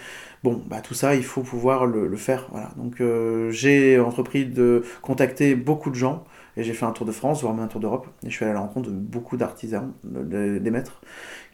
Bon, 0.42 0.62
bah 0.70 0.80
tout 0.80 0.94
ça, 0.94 1.14
il 1.14 1.22
faut 1.24 1.42
pouvoir 1.42 1.84
le, 1.84 2.08
le 2.08 2.16
faire. 2.16 2.48
Voilà. 2.50 2.70
Donc 2.78 3.02
euh, 3.02 3.50
j'ai 3.50 3.98
entrepris 4.00 4.46
de 4.46 4.82
contacter 5.02 5.54
beaucoup 5.54 5.89
de 5.90 5.94
gens, 5.96 6.24
et 6.56 6.62
j'ai 6.64 6.72
fait 6.72 6.86
un 6.86 6.92
tour 6.92 7.06
de 7.06 7.12
France, 7.12 7.42
voire 7.42 7.54
même 7.54 7.64
un 7.64 7.68
tour 7.68 7.80
d'Europe, 7.80 8.06
et 8.24 8.30
je 8.30 8.34
suis 8.34 8.44
allé 8.44 8.52
à 8.52 8.54
la 8.54 8.60
rencontre 8.60 8.88
de 8.90 8.94
beaucoup 8.96 9.36
d'artisans, 9.36 9.92
de- 10.04 10.58
des 10.58 10.70
maîtres, 10.70 11.00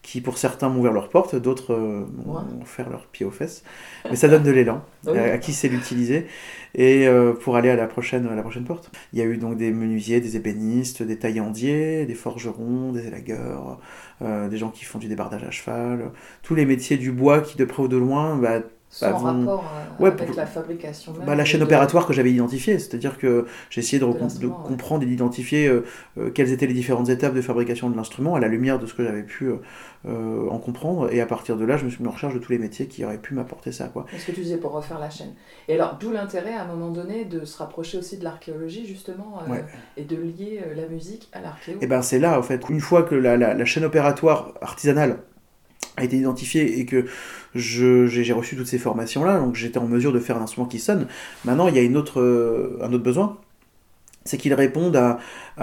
qui 0.03 0.21
pour 0.21 0.39
certains 0.39 0.69
m'ont 0.69 0.79
ouvert 0.81 0.93
leurs 0.93 1.09
portes, 1.09 1.35
d'autres 1.35 1.73
euh, 1.75 2.05
Ouais. 2.27 2.41
offert 2.63 2.89
leurs 2.91 3.07
pieds 3.07 3.27
aux 3.27 3.31
fesses. 3.33 3.65
Mais 4.09 4.15
ça 4.17 4.29
donne 4.29 4.45
de 4.45 4.51
l'élan, 4.53 4.83
Oui. 5.07 5.19
à, 5.19 5.33
à 5.35 5.39
qui 5.39 5.53
sait 5.53 5.69
l'utiliser, 5.69 6.27
et 6.75 7.09
euh, 7.09 7.33
pour 7.33 7.57
aller 7.57 7.71
à 7.71 7.77
la 7.77 7.87
prochaine, 7.89 8.27
à 8.29 8.35
la 8.37 8.43
prochaine 8.43 8.65
porte. 8.65 8.91
Il 9.13 9.19
y 9.19 9.23
a 9.23 9.25
eu 9.25 9.37
donc 9.37 9.57
des 9.57 9.73
menuisiers, 9.73 10.21
des 10.21 10.37
ébénistes, 10.37 11.03
des 11.03 11.19
taillandiers, 11.19 12.07
des 12.07 12.15
forgerons, 12.15 12.93
des 12.93 13.07
élagueurs, 13.09 13.81
euh, 14.23 14.49
des 14.49 14.57
gens 14.59 14.71
qui 14.71 14.85
font 14.85 14.99
du 14.99 15.09
débardage 15.09 15.43
à 15.45 15.51
cheval, 15.51 16.11
tous 16.43 16.55
les 16.55 16.67
métiers 16.67 16.97
du 16.97 17.11
bois 17.13 17.41
qui 17.41 17.57
de 17.57 17.65
près 17.65 17.83
ou 17.83 17.89
de 17.89 17.97
loin, 17.97 18.37
bah, 18.37 18.61
Sans 18.89 19.11
bah, 19.11 19.17
rapport 19.33 19.65
euh, 20.01 20.03
Ouais, 20.05 20.11
avec 20.13 20.37
la 20.37 20.47
fabrication 20.47 21.13
même. 21.13 21.27
bah, 21.27 21.35
la 21.35 21.45
chaîne 21.45 21.61
de- 21.61 21.65
opératoire 21.65 22.07
que 22.07 22.13
j'avais 22.13 22.31
identifiée, 22.33 22.79
c'est-à-dire 22.79 23.19
que 23.19 23.47
j'ai 23.69 23.81
essayé 23.81 23.99
de, 23.99 24.05
De 24.07 24.11
recon- 24.11 24.17
de 24.19 24.23
l'instrument, 24.23 24.61
ouais. 24.63 24.69
comprendre 24.69 25.03
et 25.03 25.07
d'identifier 25.07 25.67
euh, 25.67 25.85
euh, 26.19 26.31
quelles 26.31 26.53
étaient 26.53 26.67
les 26.69 26.73
différentes 26.75 27.09
étapes 27.09 27.35
de 27.35 27.43
fabrication 27.43 27.91
de 27.91 27.97
l'instrument 27.97 28.37
à 28.37 28.41
la 28.41 28.49
lumière 28.49 28.79
de 28.79 28.87
ce 28.87 28.95
que 28.95 29.03
j'avais 29.05 29.25
pu 29.25 29.51
euh, 30.07 30.49
en 30.49 30.59
comprendre, 30.59 31.13
et 31.13 31.21
à 31.21 31.27
partir 31.27 31.57
de 31.57 31.65
là, 31.65 31.77
je 31.77 31.85
me 31.85 31.91
suis 31.91 32.01
mis 32.03 32.09
en 32.09 32.13
recherche 32.13 32.33
de 32.35 32.39
tous 32.39 32.53
les 32.53 32.59
métiers 32.59 32.87
qui 32.87 33.05
auraient 33.05 33.19
pu 33.19 33.35
m'apporter 33.35 33.73
ça. 33.73 33.89
Quoi. 33.89 34.07
C'est 34.13 34.19
ce 34.19 34.27
que 34.29 34.33
tu 34.33 34.41
disais 34.43 34.57
pour 34.57 34.71
refaire 34.73 35.01
la 35.01 35.11
chaîne? 35.11 35.33
Et 35.69 35.75
alors, 35.75 35.97
d'où 36.01 36.13
l'intérêt 36.13 36.55
à 36.55 36.63
un 36.63 36.67
moment 36.67 36.91
donné 36.91 37.25
de 37.25 37.45
se 37.45 37.59
rapprocher 37.59 37.99
aussi 37.99 38.17
de 38.19 38.25
l'archéologie, 38.25 38.87
justement, 38.87 39.41
euh, 39.47 39.51
Ouais. 39.53 39.65
et 39.97 40.05
de 40.05 40.17
lier 40.17 40.63
la 40.77 40.87
musique 40.87 41.29
à 41.33 41.41
l'archéo? 41.41 41.77
Et 41.81 41.87
ben 41.89 42.03
c'est 42.03 42.21
là, 42.21 42.39
en 42.39 42.43
fait, 42.43 42.63
une 42.71 42.81
fois 42.81 43.03
que 43.03 43.17
la, 43.17 43.37
la- 43.37 43.53
la 43.55 43.65
chaîne 43.65 43.85
opératoire 43.85 44.55
artisanale 44.61 45.19
a 45.97 46.05
été 46.05 46.17
identifiée 46.17 46.79
et 46.79 46.85
que 46.85 47.07
j'ai 47.55 48.33
reçu 48.33 48.57
toutes 48.57 48.67
ces 48.67 48.79
formations-là, 48.79 49.39
donc 49.39 49.55
j'étais 49.55 49.79
en 49.79 49.87
mesure 49.87 50.13
de 50.13 50.21
faire 50.21 50.37
un 50.37 50.43
instrument 50.43 50.67
qui 50.67 50.79
sonne, 50.79 51.07
maintenant 51.45 51.69
il 51.69 51.75
y 51.75 51.79
a 51.79 51.83
une 51.83 51.97
euh, 52.17 52.79
un 52.83 52.93
autre 52.93 53.05
besoin, 53.05 53.39
c'est 54.27 54.37
qu'il 54.37 54.53
réponde 54.55 54.97
à, 54.97 55.19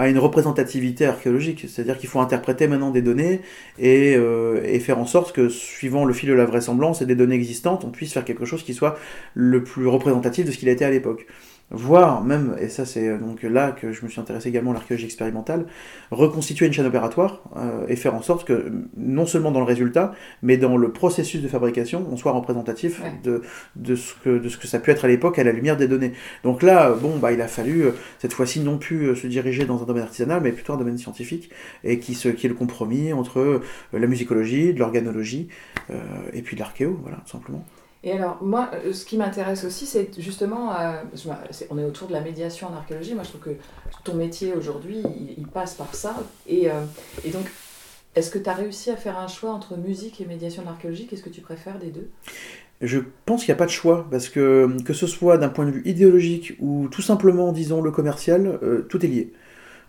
une 0.08 0.18
représentativité 0.18 1.06
archéologique, 1.06 1.66
c'est-à-dire 1.68 1.98
qu'il 1.98 2.08
faut 2.08 2.20
interpréter 2.20 2.66
maintenant 2.66 2.90
des 2.90 3.02
données 3.02 3.42
et, 3.78 4.16
euh, 4.16 4.60
et 4.64 4.80
faire 4.80 4.98
en 4.98 5.06
sorte 5.06 5.32
que, 5.32 5.48
suivant 5.48 6.04
le 6.04 6.14
fil 6.14 6.30
de 6.30 6.34
la 6.34 6.46
vraisemblance 6.46 7.02
et 7.02 7.06
des 7.06 7.14
données 7.14 7.36
existantes, 7.36 7.84
on 7.84 7.90
puisse 7.90 8.12
faire 8.12 8.24
quelque 8.24 8.44
chose 8.44 8.64
qui 8.64 8.74
soit 8.74 8.96
le 9.34 9.62
plus 9.62 9.86
représentatif 9.86 10.46
de 10.46 10.50
ce 10.50 10.58
qu'il 10.58 10.68
été 10.68 10.84
à 10.84 10.90
l'époque. 10.90 11.26
Voire 11.70 12.22
même, 12.22 12.54
et 12.60 12.68
ça 12.68 12.84
c'est 12.84 13.18
donc 13.18 13.42
là 13.42 13.72
que 13.72 13.90
je 13.90 14.04
me 14.04 14.08
suis 14.10 14.20
intéressé 14.20 14.48
également 14.50 14.70
à 14.72 14.74
l'archéologie 14.74 15.06
expérimentale, 15.06 15.66
reconstituer 16.10 16.66
une 16.66 16.72
chaîne 16.72 16.86
opératoire 16.86 17.42
euh, 17.56 17.86
et 17.88 17.96
faire 17.96 18.14
en 18.14 18.22
sorte 18.22 18.46
que 18.46 18.70
non 18.96 19.26
seulement 19.26 19.50
dans 19.50 19.60
le 19.60 19.64
résultat, 19.66 20.12
mais 20.42 20.56
dans 20.56 20.76
le 20.76 20.92
processus 20.92 21.42
de 21.42 21.48
fabrication, 21.48 22.06
on 22.12 22.16
soit 22.16 22.32
représentatif 22.32 23.00
Ouais. 23.02 23.12
de, 23.24 23.42
de, 23.76 23.96
ce 23.96 24.14
que, 24.22 24.38
de 24.38 24.48
ce 24.48 24.56
que 24.58 24.66
ça 24.66 24.76
a 24.76 24.80
pu 24.80 24.90
être 24.90 25.04
à 25.04 25.08
l'époque 25.08 25.38
à 25.38 25.42
la 25.42 25.52
lumière 25.52 25.76
des 25.76 25.88
données. 25.88 26.12
Donc 26.44 26.62
là, 26.62 26.90
euh, 26.90 26.94
bon, 26.94 27.16
bah, 27.16 27.32
il 27.32 27.40
a 27.40 27.48
fallu 27.48 27.82
euh, 27.86 27.92
cette 28.18 28.34
fois-ci 28.34 28.60
non 28.60 28.78
plus 28.78 29.06
euh, 29.06 29.14
se 29.16 29.26
diriger 29.26 29.64
dans 29.64 29.82
un 29.82 29.86
domaine 29.86 30.04
artisanal, 30.04 30.42
mais 30.42 30.52
plutôt 30.52 30.74
un 30.74 30.76
domaine 30.76 30.98
scientifique, 30.98 31.50
et 31.82 31.98
qui, 31.98 32.14
se, 32.14 32.28
qui 32.28 32.46
est 32.46 32.50
le 32.50 32.54
compromis 32.54 33.12
entre 33.12 33.40
euh, 33.40 33.62
la 33.92 34.06
musicologie, 34.06 34.74
de 34.74 34.78
l'organologie, 34.78 35.48
euh, 35.90 35.94
et 36.34 36.42
puis 36.42 36.56
de 36.56 36.60
l'archéo, 36.60 36.98
voilà, 37.02 37.16
tout 37.24 37.32
simplement. 37.32 37.64
Et 38.04 38.12
alors, 38.12 38.36
moi, 38.42 38.70
euh, 38.74 38.92
ce 38.92 39.06
qui 39.06 39.16
m'intéresse 39.16 39.64
aussi, 39.64 39.86
c'est 39.86 40.10
justement, 40.18 40.78
euh, 40.78 40.92
c'est- 41.50 41.66
on 41.70 41.78
est 41.78 41.84
autour 41.84 42.06
de 42.06 42.12
la 42.12 42.20
médiation 42.20 42.68
en 42.68 42.74
archéologie. 42.74 43.14
Moi, 43.14 43.24
je 43.24 43.30
trouve 43.30 43.40
que 43.40 43.58
ton 44.04 44.14
métier 44.14 44.52
aujourd'hui, 44.52 44.98
il, 45.38 45.46
passe 45.46 45.74
par 45.74 45.94
ça. 45.94 46.14
Et, 46.46 46.70
euh, 46.70 46.82
donc, 47.32 47.46
est-ce 48.14 48.30
que 48.30 48.38
tu 48.38 48.50
as 48.50 48.52
réussi 48.52 48.90
à 48.90 48.96
faire 48.96 49.18
un 49.18 49.26
choix 49.26 49.52
entre 49.52 49.78
musique 49.78 50.20
et 50.20 50.26
médiation 50.26 50.64
en 50.66 50.70
archéologie? 50.70 51.06
Qu'est-ce 51.06 51.22
que 51.22 51.30
tu 51.30 51.40
préfères 51.40 51.78
des 51.78 51.90
deux? 51.90 52.10
Je 52.82 52.98
pense 53.24 53.44
qu'il 53.44 53.52
n'y 53.52 53.56
a 53.56 53.58
pas 53.58 53.66
de 53.66 53.70
choix, 53.70 54.06
parce 54.10 54.28
que 54.28 54.68
que 54.84 54.92
ce 54.92 55.06
soit 55.06 55.38
d'un 55.38 55.48
point 55.48 55.64
de 55.64 55.70
vue 55.70 55.82
idéologique 55.86 56.54
ou 56.60 56.88
tout 56.90 57.02
simplement, 57.02 57.52
disons, 57.52 57.80
le 57.80 57.90
commercial, 57.90 58.58
tout 58.90 59.02
est 59.04 59.08
lié. 59.08 59.32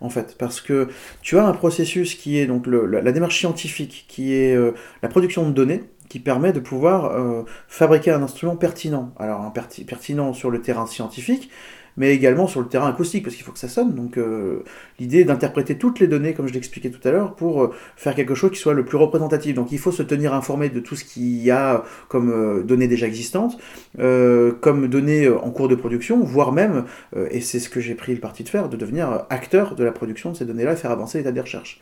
en 0.02 0.10
fait, 0.10 0.36
parce 0.38 0.62
que 0.62 0.88
tu 1.22 1.38
as 1.38 1.46
un 1.48 1.54
processus 1.54 2.16
qui 2.16 2.38
est 2.38 2.46
donc 2.46 2.68
la, 2.68 3.12
démarche 3.12 3.40
scientifique, 3.40 4.06
qui 4.08 4.34
est 4.34 4.56
la 5.02 5.10
production 5.10 5.48
de 5.50 5.54
données, 5.54 5.84
permet 6.20 6.54
de 6.54 6.60
pouvoir 6.60 7.06
euh, 7.06 7.44
fabriquer 7.68 8.12
un 8.12 8.22
instrument 8.24 8.56
pertinent. 8.56 9.14
Alors 9.20 9.42
pertinent 9.86 10.34
sur 10.34 10.50
le 10.50 10.62
terrain 10.62 10.88
scientifique, 10.88 11.50
mais 11.98 12.14
également 12.14 12.48
sur 12.48 12.62
le 12.62 12.68
terrain 12.68 12.90
acoustique, 12.90 13.24
parce 13.24 13.36
qu'il 13.36 13.46
faut 13.46 13.52
que 13.52 13.60
ça 13.60 13.70
sonne. 13.70 13.94
Donc 13.94 14.18
euh, 14.18 14.64
l'idée 15.00 15.24
d'interpréter 15.24 15.78
toutes 15.78 16.00
les 16.00 16.08
données, 16.08 16.34
comme 16.34 16.48
je 16.48 16.54
l'expliquais 16.54 16.90
tout 16.90 17.06
à 17.08 17.12
l'heure, 17.12 17.36
pour 17.36 17.64
euh, 17.64 17.74
faire 17.96 18.16
quelque 18.16 18.36
chose 18.36 18.52
qui 18.52 18.60
soit 18.60 18.74
le 18.74 18.86
plus 18.86 18.98
représentatif. 18.98 19.56
Donc 19.56 19.72
il 19.72 19.80
faut 19.80 19.92
se 19.92 20.04
tenir 20.04 20.34
informé 20.34 20.70
de 20.70 20.80
tout 20.80 20.96
ce 20.96 21.04
qu'il 21.04 21.42
y 21.42 21.52
a 21.52 21.84
comme 22.08 22.30
euh, 22.32 22.64
données 22.64 22.88
déjà 22.88 23.08
existantes, 23.08 23.58
euh, 24.00 24.52
comme 24.62 24.88
données 24.88 25.30
en 25.30 25.52
cours 25.52 25.68
de 25.68 25.76
production, 25.76 26.24
voire 26.24 26.52
même, 26.52 26.86
et 27.30 27.42
c'est 27.42 27.60
ce 27.60 27.70
que 27.70 27.80
j'ai 27.80 27.96
pris 27.96 28.14
le 28.14 28.20
parti 28.20 28.44
de 28.44 28.50
faire, 28.50 28.70
de 28.70 28.78
devenir 28.78 29.26
acteur 29.30 29.76
de 29.76 29.84
la 29.84 29.92
production 29.92 30.32
de 30.32 30.36
ces 30.36 30.46
données-là 30.46 30.74
et 30.74 30.76
faire 30.76 30.92
avancer 30.92 31.18
l'état 31.18 31.32
des 31.32 31.42
recherches. 31.42 31.80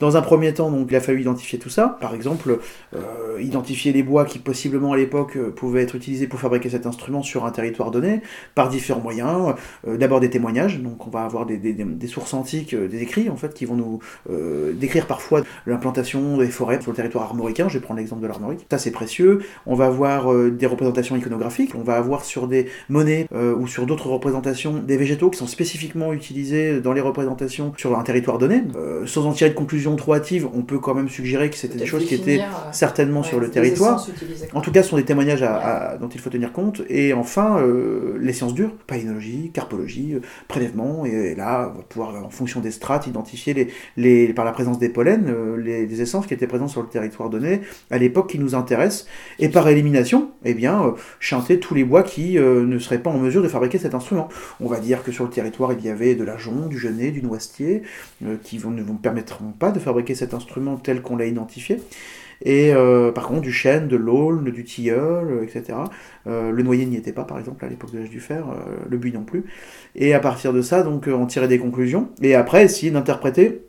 Dans 0.00 0.16
un 0.16 0.22
premier 0.22 0.54
temps, 0.54 0.70
donc, 0.70 0.88
il 0.90 0.96
a 0.96 1.00
fallu 1.00 1.20
identifier 1.20 1.58
tout 1.58 1.68
ça. 1.68 1.96
Par 2.00 2.14
exemple, 2.14 2.58
identifier 3.40 3.92
les 3.92 4.02
bois 4.02 4.24
qui 4.24 4.38
possiblement 4.38 4.92
à 4.92 4.96
l'époque 4.96 5.38
pouvaient 5.56 5.82
être 5.82 5.94
utilisés 5.94 6.26
pour 6.26 6.40
fabriquer 6.40 6.70
cet 6.70 6.86
instrument 6.86 7.22
sur 7.22 7.44
un 7.44 7.50
territoire 7.50 7.90
donné, 7.90 8.22
par 8.54 8.68
différents 8.68 9.00
moyens. 9.00 9.47
Euh, 9.86 9.96
D'abord 9.96 10.20
des 10.20 10.30
témoignages, 10.30 10.80
donc 10.80 11.06
on 11.06 11.10
va 11.10 11.24
avoir 11.24 11.46
des, 11.46 11.56
des, 11.56 11.72
des, 11.72 12.06
sources 12.06 12.34
antiques, 12.34 12.74
des 12.74 13.02
écrits 13.02 13.28
en 13.30 13.36
fait, 13.36 13.52
qui 13.54 13.64
vont 13.64 13.74
nous 13.74 13.98
euh, 14.30 14.72
décrire 14.72 15.06
parfois 15.06 15.42
l'implantation 15.66 16.38
des 16.38 16.48
forêts 16.48 16.80
sur 16.80 16.92
le 16.92 16.96
territoire 16.96 17.24
armoricain. 17.24 17.68
Je 17.68 17.74
vais 17.74 17.80
prendre 17.80 17.98
l'exemple 17.98 18.22
de 18.22 18.26
l'armorique. 18.26 18.66
Ça 18.70 18.78
c'est 18.78 18.90
précieux. 18.90 19.40
On 19.66 19.74
va 19.74 19.86
avoir 19.86 20.32
euh, 20.32 20.50
des 20.50 20.66
représentations 20.66 21.16
iconographiques. 21.16 21.74
On 21.74 21.82
va 21.82 21.96
avoir 21.96 22.24
sur 22.24 22.48
des 22.48 22.66
monnaies 22.88 23.26
ou 23.32 23.66
sur 23.66 23.86
d'autres 23.86 24.08
représentations 24.08 24.74
des 24.74 24.96
végétaux 24.96 25.30
qui 25.30 25.38
sont 25.38 25.46
spécifiquement 25.46 26.12
utilisés 26.12 26.80
dans 26.80 26.92
les 26.92 27.00
représentations 27.00 27.72
sur 27.76 27.98
un 27.98 28.02
territoire 28.02 28.38
donné. 28.38 28.62
sans 29.06 29.26
en 29.26 29.32
tirer 29.32 29.50
de 29.50 29.54
conclusion 29.54 29.96
trop 29.96 30.14
hâtive, 30.14 30.48
on 30.54 30.62
peut 30.62 30.78
quand 30.78 30.94
même 30.94 31.08
suggérer 31.08 31.50
que 31.50 31.56
c'était 31.56 31.78
des 31.78 31.86
choses 31.86 32.06
qui 32.06 32.14
étaient 32.14 32.40
certainement 32.72 33.20
ouais, 33.20 33.26
sur 33.26 33.40
le 33.40 33.50
territoire. 33.50 34.06
En 34.54 34.60
tout 34.60 34.72
cas, 34.72 34.82
ce 34.82 34.90
sont 34.90 34.96
des 34.96 35.04
témoignages 35.04 35.42
à, 35.42 35.56
à, 35.56 35.96
dont 35.96 36.08
il 36.08 36.20
faut 36.20 36.30
tenir 36.30 36.52
compte. 36.52 36.82
Et 36.88 37.12
enfin, 37.12 37.58
euh, 37.60 38.18
les 38.20 38.32
sciences 38.32 38.54
dures, 38.54 38.72
carpologie, 39.52 40.14
euh, 40.14 40.20
prélèvement. 40.48 41.04
Et, 41.04 41.34
là, 41.34 41.70
on 41.72 41.78
va 41.78 41.84
pouvoir, 41.84 42.24
en 42.24 42.30
fonction 42.30 42.60
des 42.60 42.70
strates, 42.70 43.06
identifier 43.06 43.68
les, 43.96 44.32
par 44.32 44.44
la 44.44 44.52
présence 44.52 44.78
des 44.78 44.88
pollens, 44.88 45.28
euh, 45.28 45.56
les, 45.56 46.00
essences 46.00 46.26
qui 46.26 46.34
étaient 46.34 46.46
présentes 46.46 46.70
sur 46.70 46.82
le 46.82 46.88
territoire 46.88 47.30
donné 47.30 47.60
à 47.90 47.98
l'époque 47.98 48.30
qui 48.30 48.38
nous 48.38 48.54
intéressent. 48.54 49.06
Et 49.38 49.48
par 49.48 49.68
élimination, 49.68 50.30
eh 50.44 50.54
bien, 50.54 50.84
euh, 50.84 50.92
chanter 51.20 51.58
tous 51.58 51.74
les 51.74 51.84
bois 51.84 52.02
qui 52.02 52.36
ne 52.38 52.78
seraient 52.78 53.02
pas 53.02 53.10
en 53.10 53.18
mesure 53.18 53.42
de 53.42 53.48
fabriquer 53.48 53.78
cet 53.78 53.94
instrument. 53.94 54.28
On 54.60 54.68
va 54.68 54.80
dire 54.80 55.02
que 55.02 55.12
sur 55.12 55.24
le 55.24 55.30
territoire, 55.30 55.72
il 55.72 55.84
y 55.84 55.88
avait 55.88 56.14
de 56.14 56.24
l'ajon, 56.24 56.66
du 56.66 56.78
genêt, 56.78 57.10
du 57.10 57.22
noisetier, 57.22 57.82
qui 58.42 58.58
ne 58.58 58.82
vous 58.82 58.94
permettront 58.94 59.52
pas 59.58 59.70
de 59.70 59.78
fabriquer 59.78 60.14
cet 60.14 60.34
instrument 60.34 60.76
tel 60.76 61.02
qu'on 61.02 61.16
l'a 61.16 61.26
identifié. 61.26 61.80
Et 62.42 62.72
euh, 62.72 63.12
par 63.12 63.26
contre, 63.26 63.40
du 63.40 63.52
chêne, 63.52 63.88
de 63.88 63.96
l'aulne, 63.96 64.50
du 64.50 64.64
tilleul, 64.64 65.42
etc. 65.42 65.78
Euh, 66.26 66.50
le 66.50 66.62
noyer 66.62 66.86
n'y 66.86 66.96
était 66.96 67.12
pas, 67.12 67.24
par 67.24 67.38
exemple, 67.38 67.64
à 67.64 67.68
l'époque 67.68 67.92
de 67.92 67.98
l'âge 67.98 68.10
du 68.10 68.20
fer, 68.20 68.44
euh, 68.48 68.76
le 68.88 68.96
buis 68.96 69.12
non 69.12 69.24
plus. 69.24 69.44
Et 69.96 70.14
à 70.14 70.20
partir 70.20 70.52
de 70.52 70.62
ça, 70.62 70.82
donc, 70.82 71.08
on 71.08 71.26
tirait 71.26 71.48
des 71.48 71.58
conclusions. 71.58 72.10
Et 72.22 72.34
après, 72.34 72.64
essayer 72.64 72.90
d'interpréter 72.90 73.67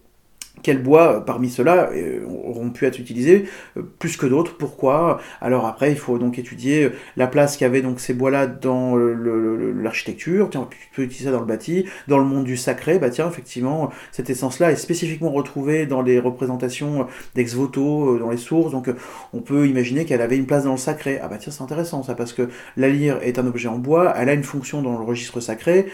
quels 0.63 0.81
bois 0.81 1.25
parmi 1.25 1.49
ceux-là 1.49 1.89
auront 2.45 2.69
pu 2.69 2.85
être 2.85 2.99
utilisés 2.99 3.45
plus 3.99 4.17
que 4.17 4.25
d'autres 4.25 4.57
Pourquoi? 4.57 5.19
Alors 5.41 5.65
après, 5.65 5.91
il 5.91 5.97
faut 5.97 6.17
donc 6.17 6.39
étudier 6.39 6.91
la 7.17 7.27
place 7.27 7.57
qu'avaient 7.57 7.81
donc 7.81 7.99
ces 7.99 8.13
bois-là 8.13 8.47
dans 8.47 8.95
l'architecture. 8.95 10.49
Tiens, 10.49 10.67
tu 10.69 10.77
peux 10.95 11.03
utiliser 11.03 11.25
ça 11.25 11.31
dans 11.31 11.39
le 11.39 11.45
bâti, 11.45 11.85
dans 12.07 12.17
le 12.17 12.25
monde 12.25 12.43
du 12.43 12.57
sacré. 12.57 12.99
Bah 12.99 13.09
tiens, 13.09 13.29
effectivement, 13.29 13.89
cette 14.11 14.29
essence-là 14.29 14.71
est 14.71 14.75
spécifiquement 14.75 15.31
retrouvée 15.31 15.85
dans 15.85 16.01
les 16.01 16.19
représentations 16.19 17.07
d'ex 17.35 17.53
voto, 17.53 18.17
dans 18.17 18.29
les 18.29 18.37
sources. 18.37 18.71
Donc, 18.71 18.89
on 19.33 19.41
peut 19.41 19.67
imaginer 19.67 20.05
qu'elle 20.05 20.21
avait 20.21 20.37
une 20.37 20.45
place 20.45 20.63
dans 20.63 20.71
le 20.71 20.77
sacré. 20.77 21.19
Ah 21.21 21.27
bah 21.27 21.37
tiens, 21.39 21.51
c'est 21.51 21.63
intéressant 21.63 22.03
ça, 22.03 22.15
parce 22.15 22.33
que 22.33 22.49
la 22.77 22.89
lyre 22.89 23.19
est 23.21 23.39
un 23.39 23.47
objet 23.47 23.67
en 23.67 23.77
bois, 23.77 24.13
elle 24.17 24.29
a 24.29 24.33
une 24.33 24.43
fonction 24.43 24.81
dans 24.81 24.97
le 24.97 25.03
registre 25.03 25.39
sacré 25.39 25.87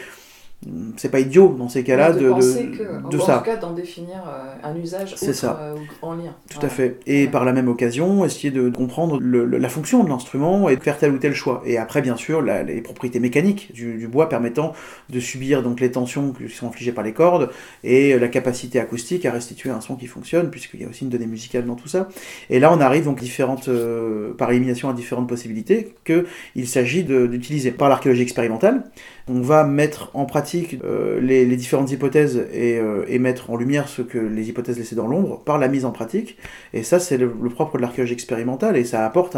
c'est 0.98 1.10
pas 1.10 1.20
idiot 1.20 1.56
dans 1.58 1.70
ces 1.70 1.84
cas-là 1.84 2.12
de, 2.12 2.20
de, 2.20 2.26
de, 2.26 2.78
que, 2.78 3.10
de 3.10 3.18
ça. 3.20 3.36
En 3.36 3.40
tout 3.40 3.46
cas, 3.46 3.56
d'en 3.58 3.74
définir 3.74 4.24
euh, 4.28 4.54
un 4.64 4.76
usage 4.76 5.14
autre, 5.14 5.34
ça. 5.34 5.60
Euh, 5.62 5.76
en 6.02 6.16
lien. 6.16 6.36
Tout 6.50 6.66
à 6.66 6.70
fait. 6.70 7.00
Et 7.06 7.26
ouais. 7.26 7.32
par 7.32 7.46
la 7.46 7.54
même 7.54 7.68
occasion, 7.68 8.26
essayer 8.26 8.52
de 8.52 8.70
comprendre 8.70 9.20
le, 9.20 9.46
le, 9.46 9.58
la 9.58 9.70
fonction 9.70 10.04
de 10.04 10.10
l'instrument 10.10 10.70
et 10.70 10.76
de 10.76 10.82
faire 10.82 10.98
tel 10.98 11.12
ou 11.12 11.18
tel 11.18 11.34
choix. 11.34 11.62
Et 11.66 11.78
après, 11.78 12.02
bien 12.02 12.16
sûr, 12.16 12.42
la, 12.42 12.64
les 12.64 12.82
propriétés 12.82 13.20
mécaniques 13.20 13.72
du, 13.74 13.98
du, 13.98 14.08
bois 14.08 14.30
permettant 14.30 14.74
de 15.10 15.20
subir 15.20 15.62
donc 15.62 15.80
les 15.80 15.92
tensions 15.92 16.32
qui 16.32 16.50
sont 16.50 16.68
infligées 16.68 16.92
par 16.92 17.04
les 17.04 17.14
cordes 17.14 17.50
et 17.84 18.18
la 18.18 18.28
capacité 18.28 18.80
acoustique 18.80 19.26
à 19.26 19.32
restituer 19.32 19.70
un 19.70 19.82
son 19.82 19.96
qui 19.96 20.08
fonctionne, 20.08 20.50
puisqu'il 20.50 20.82
y 20.82 20.86
a 20.86 20.88
aussi 20.88 21.04
une 21.04 21.10
donnée 21.10 21.28
musicale 21.28 21.66
dans 21.66 21.76
tout 21.76 21.88
ça. 21.88 22.10
Et 22.50 22.60
là, 22.60 22.74
on 22.74 22.80
arrive 22.80 23.06
donc 23.06 23.20
différentes, 23.20 23.68
euh, 23.68 24.34
par 24.34 24.52
élimination 24.52 24.90
à 24.90 24.94
différentes 24.94 25.30
possibilités 25.30 25.94
qu'il 26.06 26.68
s'agit 26.68 27.04
d'utiliser 27.04 27.72
par 27.72 27.90
l'archéologie 27.90 28.24
expérimentale. 28.24 28.84
On 29.28 29.42
va 29.42 29.64
mettre 29.64 30.12
en 30.14 30.26
pratique 30.26 30.78
euh, 30.84 31.20
les, 31.20 31.46
les, 31.46 31.56
différentes 31.56 31.92
hypothèses 31.92 32.46
et, 32.54 32.78
euh, 32.78 33.06
et, 33.08 33.18
mettre 33.18 33.50
en 33.50 33.56
lumière 33.56 33.88
ce 33.88 34.04
que 34.04 34.20
les 34.20 34.50
hypothèses 34.50 34.78
laissaient 34.78 34.96
dans 34.96 35.08
l'ombre 35.08 35.42
par 35.44 35.58
la 35.58 35.68
mise 35.68 35.84
en 35.84 35.92
pratique. 35.92 36.38
Et 36.74 36.84
ça, 36.84 37.00
c'est 37.00 37.18
le, 37.18 37.34
le, 37.42 37.50
propre 37.50 37.78
de 37.78 37.82
l'archéologie 37.82 38.14
expérimentale 38.14 38.78
et 38.78 38.84
ça 38.84 39.04
apporte 39.04 39.36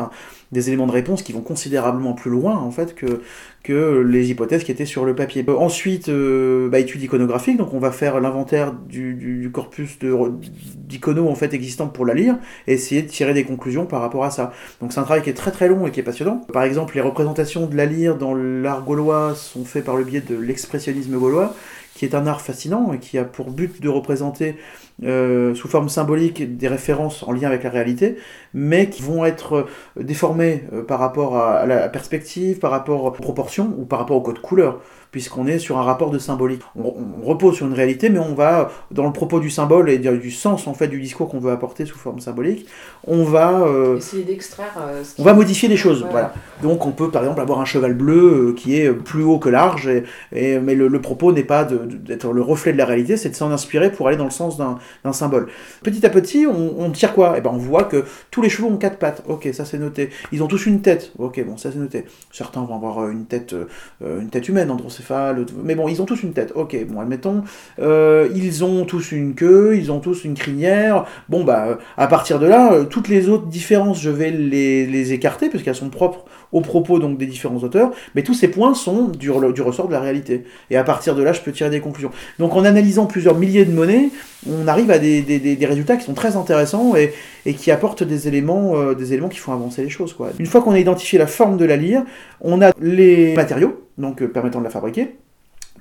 des 0.51 0.69
éléments 0.69 0.87
de 0.87 0.91
réponse 0.91 1.21
qui 1.21 1.33
vont 1.33 1.41
considérablement 1.41 2.13
plus 2.13 2.31
loin 2.31 2.57
en 2.57 2.71
fait 2.71 2.95
que, 2.95 3.21
que 3.63 3.99
les 3.99 4.31
hypothèses 4.31 4.63
qui 4.63 4.71
étaient 4.71 4.85
sur 4.85 5.03
le 5.03 5.13
papier. 5.13 5.43
Euh, 5.47 5.57
ensuite, 5.57 6.07
euh, 6.07 6.69
bah, 6.69 6.79
étude 6.79 7.03
iconographique, 7.03 7.57
donc 7.57 7.73
on 7.73 7.79
va 7.79 7.91
faire 7.91 8.19
l'inventaire 8.21 8.71
du, 8.73 9.13
du, 9.13 9.39
du, 9.39 9.51
corpus 9.51 9.99
d'iconos 9.99 11.29
en 11.29 11.35
fait 11.35 11.53
existants 11.53 11.87
pour 11.87 12.05
la 12.05 12.13
lire 12.13 12.37
et 12.67 12.73
essayer 12.73 13.01
de 13.01 13.09
tirer 13.09 13.33
des 13.33 13.43
conclusions 13.43 13.85
par 13.85 14.01
rapport 14.01 14.23
à 14.23 14.31
ça. 14.31 14.53
Donc 14.79 14.93
c'est 14.93 14.99
un 14.99 15.03
travail 15.03 15.21
qui 15.21 15.29
est 15.29 15.33
très 15.33 15.51
très 15.51 15.67
long 15.67 15.85
et 15.85 15.91
qui 15.91 15.99
est 15.99 16.03
passionnant. 16.03 16.37
Par 16.53 16.63
exemple, 16.63 16.95
les 16.95 17.01
représentations 17.01 17.67
de 17.67 17.75
la 17.75 17.85
lyre 17.85 18.17
dans 18.17 18.33
l'art 18.33 18.83
gaulois 18.83 19.35
sont 19.35 19.65
faites 19.65 19.76
par 19.81 19.95
le 19.95 20.03
biais 20.03 20.21
de 20.21 20.35
l'expressionnisme 20.35 21.17
gaulois, 21.17 21.55
qui 21.93 22.05
est 22.05 22.15
un 22.15 22.27
art 22.27 22.41
fascinant 22.41 22.93
et 22.93 22.99
qui 22.99 23.17
a 23.17 23.23
pour 23.23 23.51
but 23.51 23.81
de 23.81 23.89
représenter 23.89 24.57
euh, 25.03 25.53
sous 25.53 25.67
forme 25.67 25.89
symbolique 25.89 26.57
des 26.57 26.67
références 26.67 27.23
en 27.23 27.31
lien 27.31 27.47
avec 27.47 27.63
la 27.63 27.69
réalité, 27.69 28.17
mais 28.53 28.89
qui 28.89 29.03
vont 29.03 29.25
être 29.25 29.67
déformées 29.99 30.63
euh, 30.73 30.83
par 30.83 30.99
rapport 30.99 31.37
à 31.37 31.65
la 31.65 31.87
perspective, 31.89 32.59
par 32.59 32.71
rapport 32.71 33.03
aux 33.03 33.11
proportions 33.11 33.73
ou 33.77 33.85
par 33.85 33.99
rapport 33.99 34.17
au 34.17 34.21
code 34.21 34.39
couleur 34.39 34.81
puisqu'on 35.11 35.47
est 35.47 35.59
sur 35.59 35.77
un 35.77 35.83
rapport 35.83 36.11
de 36.11 36.19
symbolique. 36.19 36.61
On, 36.75 36.93
on, 37.21 37.25
repose 37.25 37.55
sur 37.55 37.65
une 37.65 37.73
réalité, 37.73 38.09
mais 38.09 38.19
on 38.19 38.35
va, 38.35 38.69
dans 38.91 39.05
le 39.05 39.13
propos 39.13 39.39
du 39.39 39.49
symbole 39.49 39.89
et 39.89 39.97
du 39.97 40.31
sens 40.31 40.67
en 40.67 40.73
fait 40.73 40.87
du 40.87 41.01
discours 41.01 41.29
qu'on 41.29 41.39
veut 41.39 41.51
apporter 41.51 41.85
sous 41.85 41.97
forme 41.97 42.19
symbolique, 42.19 42.67
on 43.05 43.23
va 43.23 43.61
euh, 43.61 43.97
essayer 43.97 44.23
d'extraire. 44.23 44.73
Euh, 44.79 45.03
on 45.17 45.23
va 45.23 45.33
modifier 45.33 45.69
les 45.69 45.77
choses, 45.77 46.03
ouais. 46.03 46.09
voilà. 46.11 46.33
Donc 46.61 46.85
on 46.85 46.91
peut 46.91 47.09
par 47.09 47.23
exemple 47.23 47.41
avoir 47.41 47.59
un 47.59 47.65
cheval 47.65 47.93
bleu 47.93 48.49
euh, 48.49 48.53
qui 48.53 48.79
est 48.79 48.91
plus 48.91 49.23
haut 49.23 49.39
que 49.39 49.49
large, 49.49 49.87
et, 49.87 50.03
et 50.33 50.59
mais 50.59 50.75
le, 50.75 50.87
le 50.87 51.01
propos 51.01 51.31
n'est 51.31 51.43
pas 51.43 51.63
d'être 51.65 52.31
le 52.31 52.41
reflet 52.41 52.73
de 52.73 52.77
la 52.77 52.85
réalité, 52.85 53.17
c'est 53.17 53.29
de 53.29 53.35
s'en 53.35 53.51
inspirer 53.51 53.91
pour 53.91 54.07
aller 54.07 54.17
dans 54.17 54.25
le 54.25 54.29
sens 54.29 54.57
d'un 54.57 54.77
symbole. 55.13 55.47
Petit 55.83 56.05
à 56.05 56.09
petit, 56.09 56.45
on, 56.47 56.91
tire 56.91 57.13
quoi? 57.13 57.35
Et 57.35 57.39
eh 57.39 57.41
ben 57.41 57.51
on 57.53 57.57
voit 57.57 57.83
que 57.83 58.05
tous 58.31 58.41
les 58.41 58.49
chevaux 58.49 58.67
ont 58.67 58.77
quatre 58.77 58.97
pattes. 58.97 59.23
Ok, 59.27 59.49
ça 59.53 59.65
c'est 59.65 59.77
noté. 59.77 60.09
Ils 60.31 60.43
ont 60.43 60.47
tous 60.47 60.65
une 60.65 60.81
tête. 60.81 61.11
Ok, 61.17 61.43
bon 61.45 61.57
ça 61.57 61.71
c'est 61.71 61.79
noté. 61.79 62.05
Certains 62.31 62.61
vont 62.61 62.75
avoir 62.75 63.09
une 63.09 63.25
tête, 63.25 63.55
une 64.01 64.29
tête 64.29 64.47
humaine, 64.47 64.71
androcéphale, 64.71 65.45
mais 65.63 65.75
bon, 65.75 65.87
ils 65.87 66.01
ont 66.01 66.05
tous 66.05 66.23
une 66.23 66.33
tête. 66.33 66.51
Ok, 66.55 66.75
bon, 66.87 66.99
admettons. 66.99 67.43
Euh, 67.79 68.29
ils 68.35 68.63
ont 68.63 68.85
tous 68.85 69.11
une 69.11 69.35
queue, 69.35 69.77
ils 69.77 69.91
ont 69.91 69.99
tous 69.99 70.23
une 70.23 70.33
crinière. 70.33 71.05
Bon, 71.29 71.43
bah, 71.43 71.77
à 71.97 72.07
partir 72.07 72.39
de 72.39 72.45
là, 72.45 72.73
euh, 72.73 72.83
toutes 72.85 73.07
les 73.07 73.29
autres 73.29 73.47
différences, 73.47 74.01
je 74.01 74.09
vais 74.09 74.31
les, 74.31 74.85
les 74.85 75.13
écarter, 75.13 75.49
parce 75.49 75.63
qu'elles 75.63 75.75
sont 75.75 75.89
propres 75.89 76.25
aux 76.51 76.61
propos 76.61 76.99
donc 76.99 77.17
des 77.17 77.25
différents 77.25 77.57
auteurs, 77.57 77.91
mais 78.15 78.23
tous 78.23 78.33
ces 78.33 78.47
points 78.47 78.73
sont 78.73 79.05
du, 79.05 79.31
du, 79.53 79.61
ressort 79.61 79.87
de 79.87 79.93
la 79.93 79.99
réalité. 79.99 80.45
Et 80.69 80.77
à 80.77 80.83
partir 80.83 81.15
de 81.15 81.23
là, 81.23 81.33
je 81.33 81.41
peux 81.41 81.51
tirer 81.51 81.69
des 81.69 81.81
conclusions. 81.81 82.11
Donc 82.39 82.55
en 82.55 82.63
analysant 82.63 83.05
plusieurs 83.05 83.37
milliers 83.37 83.65
de 83.65 83.73
monnaies, 83.73 84.09
on 84.49 84.67
arrive 84.67 84.91
à 84.91 84.99
des, 84.99 85.21
des, 85.21 85.39
des 85.39 85.65
résultats 85.65 85.97
qui 85.97 86.05
sont 86.05 86.13
très 86.13 86.35
intéressants 86.35 86.95
et, 86.95 87.13
et 87.45 87.53
qui 87.53 87.71
apportent 87.71 88.03
des 88.03 88.27
éléments, 88.27 88.75
euh, 88.75 88.93
des 88.93 89.13
éléments 89.13 89.29
qui 89.29 89.39
font 89.39 89.53
avancer 89.53 89.81
les 89.81 89.89
choses. 89.89 90.13
Quoi. 90.13 90.29
Une 90.37 90.45
fois 90.45 90.61
qu'on 90.61 90.73
a 90.73 90.79
identifié 90.79 91.17
la 91.17 91.27
forme 91.27 91.57
de 91.57 91.65
la 91.65 91.77
lyre, 91.77 92.03
on 92.41 92.61
a 92.61 92.71
les 92.79 93.35
matériaux, 93.35 93.87
donc 93.97 94.21
euh, 94.21 94.27
permettant 94.27 94.59
de 94.59 94.65
la 94.65 94.69
fabriquer, 94.69 95.15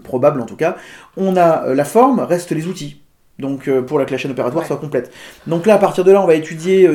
probable 0.05 0.41
en 0.41 0.47
tout 0.47 0.57
cas. 0.57 0.77
On 1.17 1.37
a 1.37 1.67
euh, 1.67 1.75
la 1.75 1.85
forme, 1.85 2.21
restent 2.21 2.53
les 2.53 2.67
outils. 2.67 3.03
Donc 3.39 3.69
pour 3.83 4.03
que 4.03 4.11
la 4.11 4.17
chaîne 4.17 4.31
opératoire 4.31 4.63
ouais. 4.63 4.67
soit 4.67 4.79
complète. 4.79 5.13
Donc 5.47 5.67
là, 5.67 5.75
à 5.75 5.79
partir 5.79 6.05
de 6.05 6.11
là, 6.11 6.23
on 6.23 6.27
va 6.27 6.37
étudier 6.37 6.89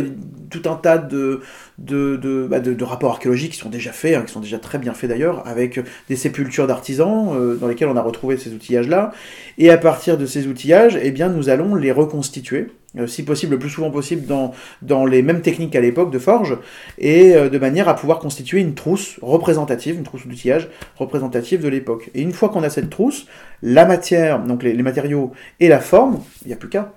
tout 0.49 0.63
un 0.67 0.73
tas 0.73 0.97
de, 0.97 1.41
bah, 1.81 2.59
de, 2.59 2.73
de 2.73 2.83
rapports 2.83 3.11
archéologiques 3.11 3.53
qui 3.53 3.57
sont 3.57 3.69
déjà 3.69 3.91
faits, 3.91 4.15
hein, 4.15 4.23
qui 4.25 4.31
sont 4.31 4.39
déjà 4.39 4.59
très 4.59 4.77
bien 4.77 4.93
faits 4.93 5.09
d'ailleurs, 5.09 5.45
avec 5.47 5.79
des 6.09 6.15
sépultures 6.15 6.67
d'artisans 6.67 7.33
euh, 7.33 7.55
dans 7.55 7.67
lesquelles 7.67 7.89
on 7.89 7.97
a 7.97 8.01
retrouvé 8.01 8.37
ces 8.37 8.53
outillages-là. 8.53 9.11
Et 9.57 9.69
à 9.69 9.77
partir 9.77 10.17
de 10.17 10.25
ces 10.25 10.47
outillages, 10.47 10.97
eh 11.01 11.11
bien, 11.11 11.29
nous 11.29 11.49
allons 11.49 11.75
les 11.75 11.91
reconstituer 11.91 12.67
euh, 12.97 13.07
si 13.07 13.23
possible, 13.23 13.53
le 13.53 13.59
plus 13.59 13.69
souvent 13.69 13.89
possible, 13.89 14.27
dans, 14.27 14.53
dans 14.81 15.05
les 15.05 15.21
mêmes 15.21 15.41
techniques 15.41 15.71
qu'à 15.71 15.81
l'époque 15.81 16.11
de 16.11 16.19
forge, 16.19 16.57
et 16.97 17.33
euh, 17.35 17.49
de 17.49 17.57
manière 17.57 17.87
à 17.87 17.95
pouvoir 17.95 18.19
constituer 18.19 18.59
une 18.59 18.75
trousse 18.75 19.17
représentative, 19.21 19.95
une 19.97 20.03
trousse 20.03 20.27
d'outillage 20.27 20.69
représentative 20.97 21.61
de 21.61 21.69
l'époque. 21.69 22.09
Et 22.13 22.21
une 22.21 22.33
fois 22.33 22.49
qu'on 22.49 22.63
a 22.63 22.69
cette 22.69 22.89
trousse, 22.89 23.27
la 23.61 23.85
matière, 23.85 24.43
donc 24.43 24.63
les, 24.63 24.73
les 24.73 24.83
matériaux 24.83 25.31
et 25.59 25.69
la 25.69 25.79
forme, 25.79 26.19
il 26.43 26.49
n'y 26.49 26.53
a 26.53 26.57
plus 26.57 26.69
qu'à. 26.69 26.93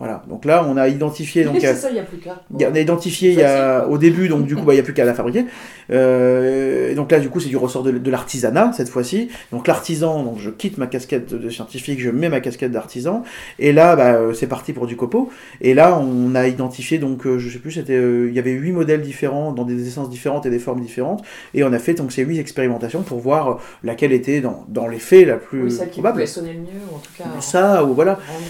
Voilà, 0.00 0.22
donc 0.30 0.46
là 0.46 0.64
on 0.66 0.78
a 0.78 0.88
identifié. 0.88 1.44
Donc, 1.44 1.56
c'est 1.60 1.74
ça, 1.74 1.90
il 1.90 1.92
n'y 1.92 2.00
a 2.00 2.04
plus 2.04 2.16
qu'à. 2.16 2.40
on 2.50 2.74
a 2.74 2.80
identifié 2.80 3.32
il 3.32 3.38
y 3.38 3.42
a, 3.42 3.86
au 3.86 3.98
début, 3.98 4.28
donc 4.28 4.46
du 4.46 4.56
coup 4.56 4.62
bah, 4.62 4.72
il 4.72 4.76
n'y 4.76 4.80
a 4.80 4.82
plus 4.82 4.94
qu'à 4.94 5.04
la 5.04 5.12
fabriquer. 5.12 5.44
Euh, 5.90 6.90
et 6.90 6.94
donc 6.94 7.12
là 7.12 7.20
du 7.20 7.28
coup 7.28 7.38
c'est 7.38 7.50
du 7.50 7.58
ressort 7.58 7.82
de, 7.82 7.90
de 7.90 8.10
l'artisanat 8.10 8.72
cette 8.72 8.88
fois-ci. 8.88 9.28
Donc 9.52 9.66
l'artisan, 9.66 10.22
donc 10.22 10.38
je 10.38 10.48
quitte 10.48 10.78
ma 10.78 10.86
casquette 10.86 11.34
de 11.34 11.50
scientifique, 11.50 12.00
je 12.00 12.08
mets 12.08 12.30
ma 12.30 12.40
casquette 12.40 12.72
d'artisan. 12.72 13.24
Et 13.58 13.74
là 13.74 13.94
bah, 13.94 14.14
euh, 14.14 14.32
c'est 14.32 14.46
parti 14.46 14.72
pour 14.72 14.86
du 14.86 14.96
copeau. 14.96 15.28
Et 15.60 15.74
là 15.74 15.98
on 15.98 16.34
a 16.34 16.48
identifié 16.48 16.96
donc 16.96 17.26
euh, 17.26 17.38
je 17.38 17.50
sais 17.50 17.58
plus 17.58 17.72
c'était 17.72 17.92
euh, 17.92 18.28
il 18.30 18.34
y 18.34 18.38
avait 18.38 18.52
huit 18.52 18.72
modèles 18.72 19.02
différents 19.02 19.52
dans 19.52 19.64
des 19.64 19.86
essences 19.86 20.08
différentes 20.08 20.46
et 20.46 20.50
des 20.50 20.58
formes 20.58 20.80
différentes. 20.80 21.22
Et 21.52 21.62
on 21.62 21.74
a 21.74 21.78
fait 21.78 21.92
donc 21.92 22.10
ces 22.10 22.24
huit 22.24 22.38
expérimentations 22.38 23.02
pour 23.02 23.18
voir 23.18 23.60
laquelle 23.84 24.12
était 24.12 24.40
dans, 24.40 24.64
dans 24.68 24.88
les 24.88 24.98
faits 24.98 25.26
la 25.26 25.36
plus 25.36 25.64
Oui, 25.64 25.70
celle 25.70 25.88
qui 25.88 26.00
probable. 26.00 26.14
pouvait 26.14 26.26
sonner 26.26 26.54
le 26.54 26.60
mieux, 26.60 26.80
ou 26.90 26.96
en 26.96 27.00
tout 27.00 27.12
cas. 27.18 27.24
Ça 27.40 27.84
ou 27.84 27.92
voilà. 27.92 28.14
rendre, 28.14 28.46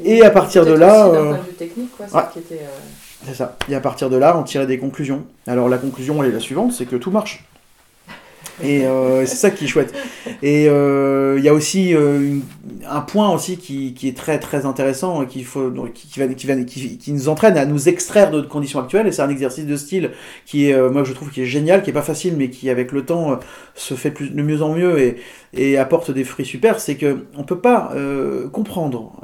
euh, 0.00 0.04
Et 0.04 0.22
à 0.22 0.30
partir 0.30 0.64
de 0.64 0.72
là, 0.72 1.06
aussi 1.08 1.16
euh, 1.16 1.28
point 1.30 1.38
de 1.38 1.42
vue 1.44 1.52
technique, 1.54 1.96
quoi, 1.96 2.06
celle 2.08 2.16
ouais. 2.18 2.24
qui 2.32 2.38
était. 2.40 2.54
euh, 2.62 3.26
C'est 3.26 3.34
ça. 3.34 3.56
Et 3.68 3.74
à 3.74 3.80
partir 3.80 4.10
de 4.10 4.16
là, 4.16 4.36
on 4.38 4.42
tirait 4.42 4.66
des 4.66 4.78
conclusions. 4.78 5.24
Alors 5.46 5.68
la 5.68 5.78
conclusion, 5.78 6.22
elle 6.22 6.30
est 6.30 6.34
la 6.34 6.40
suivante, 6.40 6.72
c'est 6.72 6.86
que 6.86 6.96
tout 6.96 7.10
marche. 7.10 7.44
Et 8.62 8.86
euh, 8.86 9.26
c'est 9.26 9.36
ça 9.36 9.50
qui 9.50 9.64
est 9.64 9.68
chouette. 9.68 9.92
Et 10.42 10.68
euh, 10.68 11.34
il 11.38 11.44
y 11.44 11.48
a 11.48 11.54
aussi 11.54 11.94
euh, 11.94 12.38
un 12.88 13.00
point 13.00 13.30
aussi 13.30 13.56
qui, 13.56 13.94
qui 13.94 14.08
est 14.08 14.16
très 14.16 14.38
très 14.38 14.64
intéressant 14.64 15.22
et 15.22 15.26
qu'il 15.26 15.44
faut, 15.44 15.70
qui, 15.92 16.08
qui 16.08 16.20
va, 16.20 16.26
va, 16.26 16.62
qui, 16.62 17.12
nous 17.12 17.28
entraîne 17.28 17.56
à 17.56 17.66
nous 17.66 17.88
extraire 17.88 18.30
de 18.30 18.36
notre 18.36 18.48
condition 18.48 18.78
actuelle. 18.78 19.08
Et 19.08 19.12
c'est 19.12 19.22
un 19.22 19.28
exercice 19.28 19.66
de 19.66 19.76
style 19.76 20.10
qui 20.46 20.70
est, 20.70 20.90
moi 20.90 21.02
je 21.02 21.12
trouve, 21.12 21.30
qui 21.30 21.42
est 21.42 21.46
génial, 21.46 21.82
qui 21.82 21.90
est 21.90 21.94
pas 21.94 22.02
facile, 22.02 22.34
mais 22.36 22.48
qui 22.48 22.70
avec 22.70 22.92
le 22.92 23.04
temps 23.04 23.38
se 23.74 23.94
fait 23.94 24.12
plus, 24.12 24.30
de 24.30 24.42
mieux 24.42 24.62
en 24.62 24.72
mieux 24.72 25.00
et, 25.00 25.16
et 25.52 25.76
apporte 25.76 26.12
des 26.12 26.24
fruits 26.24 26.46
super. 26.46 26.78
C'est 26.78 26.94
que 26.94 27.26
on 27.36 27.42
peut 27.42 27.58
pas 27.58 27.92
comprendre 28.52 29.20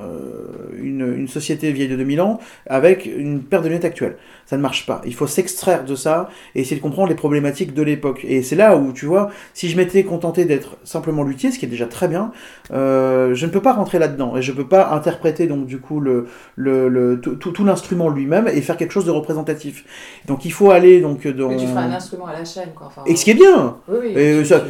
une, 0.77 1.15
une 1.19 1.29
société 1.29 1.71
vieille 1.73 1.89
de 1.89 1.97
2000 1.97 2.21
ans 2.21 2.41
avec 2.67 3.07
une 3.07 3.43
paire 3.43 3.63
de 3.63 3.69
lunettes 3.69 3.85
actuelle. 3.85 4.17
Ça 4.47 4.57
ne 4.57 4.63
marche 4.63 4.85
pas. 4.87 5.01
Il 5.07 5.15
faut 5.15 5.29
s'extraire 5.29 5.85
de 5.85 5.95
ça 5.95 6.29
et 6.57 6.63
essayer 6.63 6.77
de 6.77 6.83
comprendre 6.83 7.09
les 7.09 7.15
problématiques 7.15 7.73
de 7.73 7.83
l'époque. 7.83 8.25
Et 8.27 8.43
c'est 8.43 8.57
là 8.57 8.77
où, 8.77 8.93
tu 8.93 9.07
vois, 9.07 9.20
si 9.55 9.69
je 9.69 9.77
m'étais 9.77 10.05
contenté 10.05 10.45
d'être 10.45 10.77
simplement 10.85 11.23
luthier, 11.23 11.51
ce 11.51 11.59
qui 11.59 11.67
est 11.67 11.69
déjà 11.69 11.87
très 11.87 12.09
bien, 12.09 12.33
euh, 12.73 13.35
je 13.35 13.47
ne 13.47 13.51
peux 13.51 13.61
pas 13.61 13.73
rentrer 13.73 13.99
là-dedans 13.99 14.37
et 14.37 14.43
je 14.43 14.53
peux 14.53 14.67
pas 14.67 14.91
interpréter 14.93 15.47
donc 15.47 15.67
du 15.67 15.79
coup 15.79 16.01
le, 16.01 16.27
le, 16.57 16.89
le- 16.89 17.21
tout, 17.21 17.35
tout- 17.37 17.51
tout 17.53 17.65
l'instrument 17.65 18.09
lui-même 18.09 18.49
et 18.49 18.61
faire 18.63 18.77
quelque 18.77 18.93
chose 18.93 19.05
de 19.05 19.11
représentatif. 19.11 19.85
Donc 20.27 20.45
il 20.45 20.53
faut 20.53 20.71
aller 20.71 21.01
donc 21.01 21.27
dans 21.27 21.49
Oui, 21.49 21.57
tu 21.57 21.67
ferais 21.67 21.83
un 21.85 21.93
instrument 21.93 22.27
à 22.27 22.33
la 22.33 22.45
chaîne, 22.45 22.71
quoi. 22.75 22.87
Enfin, 22.89 23.03
et 23.07 23.17
ce 23.17 23.25
qui 23.25 23.33
est 23.33 23.35
bien. 23.35 23.77
Oui, 23.89 23.99
oui. 24.03 24.13
Et 24.17 24.45
ça- 24.45 24.63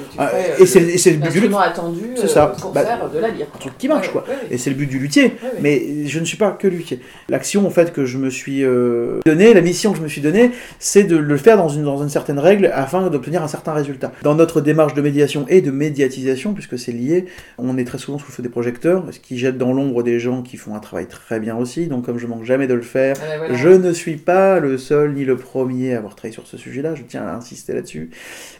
c'est 0.66 1.10
le 1.12 1.16
but 1.18 1.30
du 1.32 1.40
luthier. 1.40 1.56
Attendu 1.60 2.00
C'est 2.16 2.24
euh, 2.24 2.28
ça. 2.28 2.46
pour 2.60 2.72
Bah, 2.72 2.82
faire 2.84 3.08
de 3.10 3.18
la 3.18 3.28
lyre. 3.28 3.46
Un 3.54 3.58
truc 3.58 3.76
qui 3.78 3.86
marche 3.88 4.06
Ouais, 4.08 4.12
quoi. 4.12 4.24
ouais, 4.28 4.34
ouais. 4.34 4.48
Et 4.50 4.58
c'est 4.58 4.70
le 4.70 4.76
but 4.76 4.86
du 4.88 4.98
luthier. 4.98 5.36
Mais 5.60 6.06
je 6.06 6.18
ne 6.20 6.24
suis 6.24 6.36
pas 6.36 6.50
que 6.52 6.66
luthier. 6.66 7.00
L'action 7.28 7.66
en 7.66 7.70
fait 7.70 7.92
que 7.92 8.04
je 8.04 8.18
me 8.18 8.30
suis 8.30 8.64
euh, 8.64 9.20
donnée, 9.26 9.52
la 9.54 9.60
mission 9.60 9.92
que 9.92 9.98
je 9.98 10.02
me 10.02 10.08
suis 10.08 10.20
donnée, 10.20 10.50
c'est 10.78 11.04
de 11.04 11.16
le 11.16 11.36
faire 11.36 11.56
dans 11.56 11.68
une, 11.68 11.84
dans 11.84 12.02
une 12.02 12.08
certaine 12.08 12.38
règle 12.38 12.70
afin 12.74 13.08
d'obtenir 13.08 13.42
un 13.42 13.48
certain 13.48 13.72
résultat. 13.72 14.12
Dans 14.22 14.34
notre 14.40 14.60
démarche 14.62 14.94
de 14.94 15.02
médiation 15.02 15.46
et 15.48 15.60
de 15.60 15.70
médiatisation, 15.70 16.54
puisque 16.54 16.78
c'est 16.78 16.92
lié, 16.92 17.26
on 17.58 17.76
est 17.76 17.84
très 17.84 17.98
souvent 17.98 18.18
sous 18.18 18.26
le 18.28 18.32
feu 18.32 18.42
des 18.42 18.48
projecteurs, 18.48 19.04
ce 19.12 19.20
qui 19.20 19.38
jette 19.38 19.58
dans 19.58 19.72
l'ombre 19.74 20.02
des 20.02 20.18
gens 20.18 20.42
qui 20.42 20.56
font 20.56 20.74
un 20.74 20.80
travail 20.80 21.06
très 21.06 21.38
bien 21.40 21.56
aussi. 21.56 21.86
Donc 21.88 22.06
comme 22.06 22.18
je 22.18 22.26
manque 22.26 22.44
jamais 22.44 22.66
de 22.66 22.72
le 22.74 22.80
faire, 22.82 23.16
Ah, 23.22 23.36
voilà. 23.38 23.54
je 23.54 23.68
ne 23.68 23.92
suis 23.92 24.16
pas 24.16 24.58
le 24.58 24.78
seul 24.78 25.12
ni 25.12 25.24
le 25.26 25.36
premier 25.36 25.94
à 25.94 25.98
avoir 25.98 26.14
travaillé 26.16 26.32
sur 26.32 26.46
ce 26.46 26.56
sujet-là, 26.56 26.94
je 26.94 27.02
tiens 27.02 27.22
à 27.26 27.34
insister 27.34 27.74
là-dessus. 27.74 28.10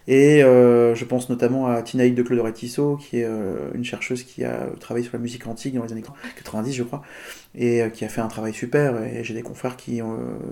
Et 0.07 0.45
euh, 0.45 0.95
je 0.95 1.05
pense 1.07 1.31
notamment 1.31 1.67
à 1.69 1.81
Tinaïde 1.83 2.15
de 2.15 2.23
Claude 2.23 2.53
Tissot, 2.53 2.97
qui 2.97 3.21
est 3.21 3.25
euh, 3.25 3.71
une 3.75 3.85
chercheuse 3.85 4.23
qui 4.23 4.45
a 4.45 4.67
travaillé 4.81 5.05
sur 5.05 5.15
la 5.17 5.23
musique 5.23 5.47
antique 5.47 5.75
dans 5.75 5.85
les 5.85 5.93
années 5.93 6.05
90, 6.37 6.75
je 6.75 6.83
crois, 6.83 7.03
et 7.55 7.83
euh, 7.83 7.89
qui 7.89 8.05
a 8.05 8.09
fait 8.09 8.21
un 8.21 8.29
travail 8.29 8.53
super. 8.55 9.03
Et 9.03 9.25
j'ai 9.25 9.35
des 9.35 9.43
confrères 9.43 9.77
qui, 9.77 10.01
euh, 10.01 10.05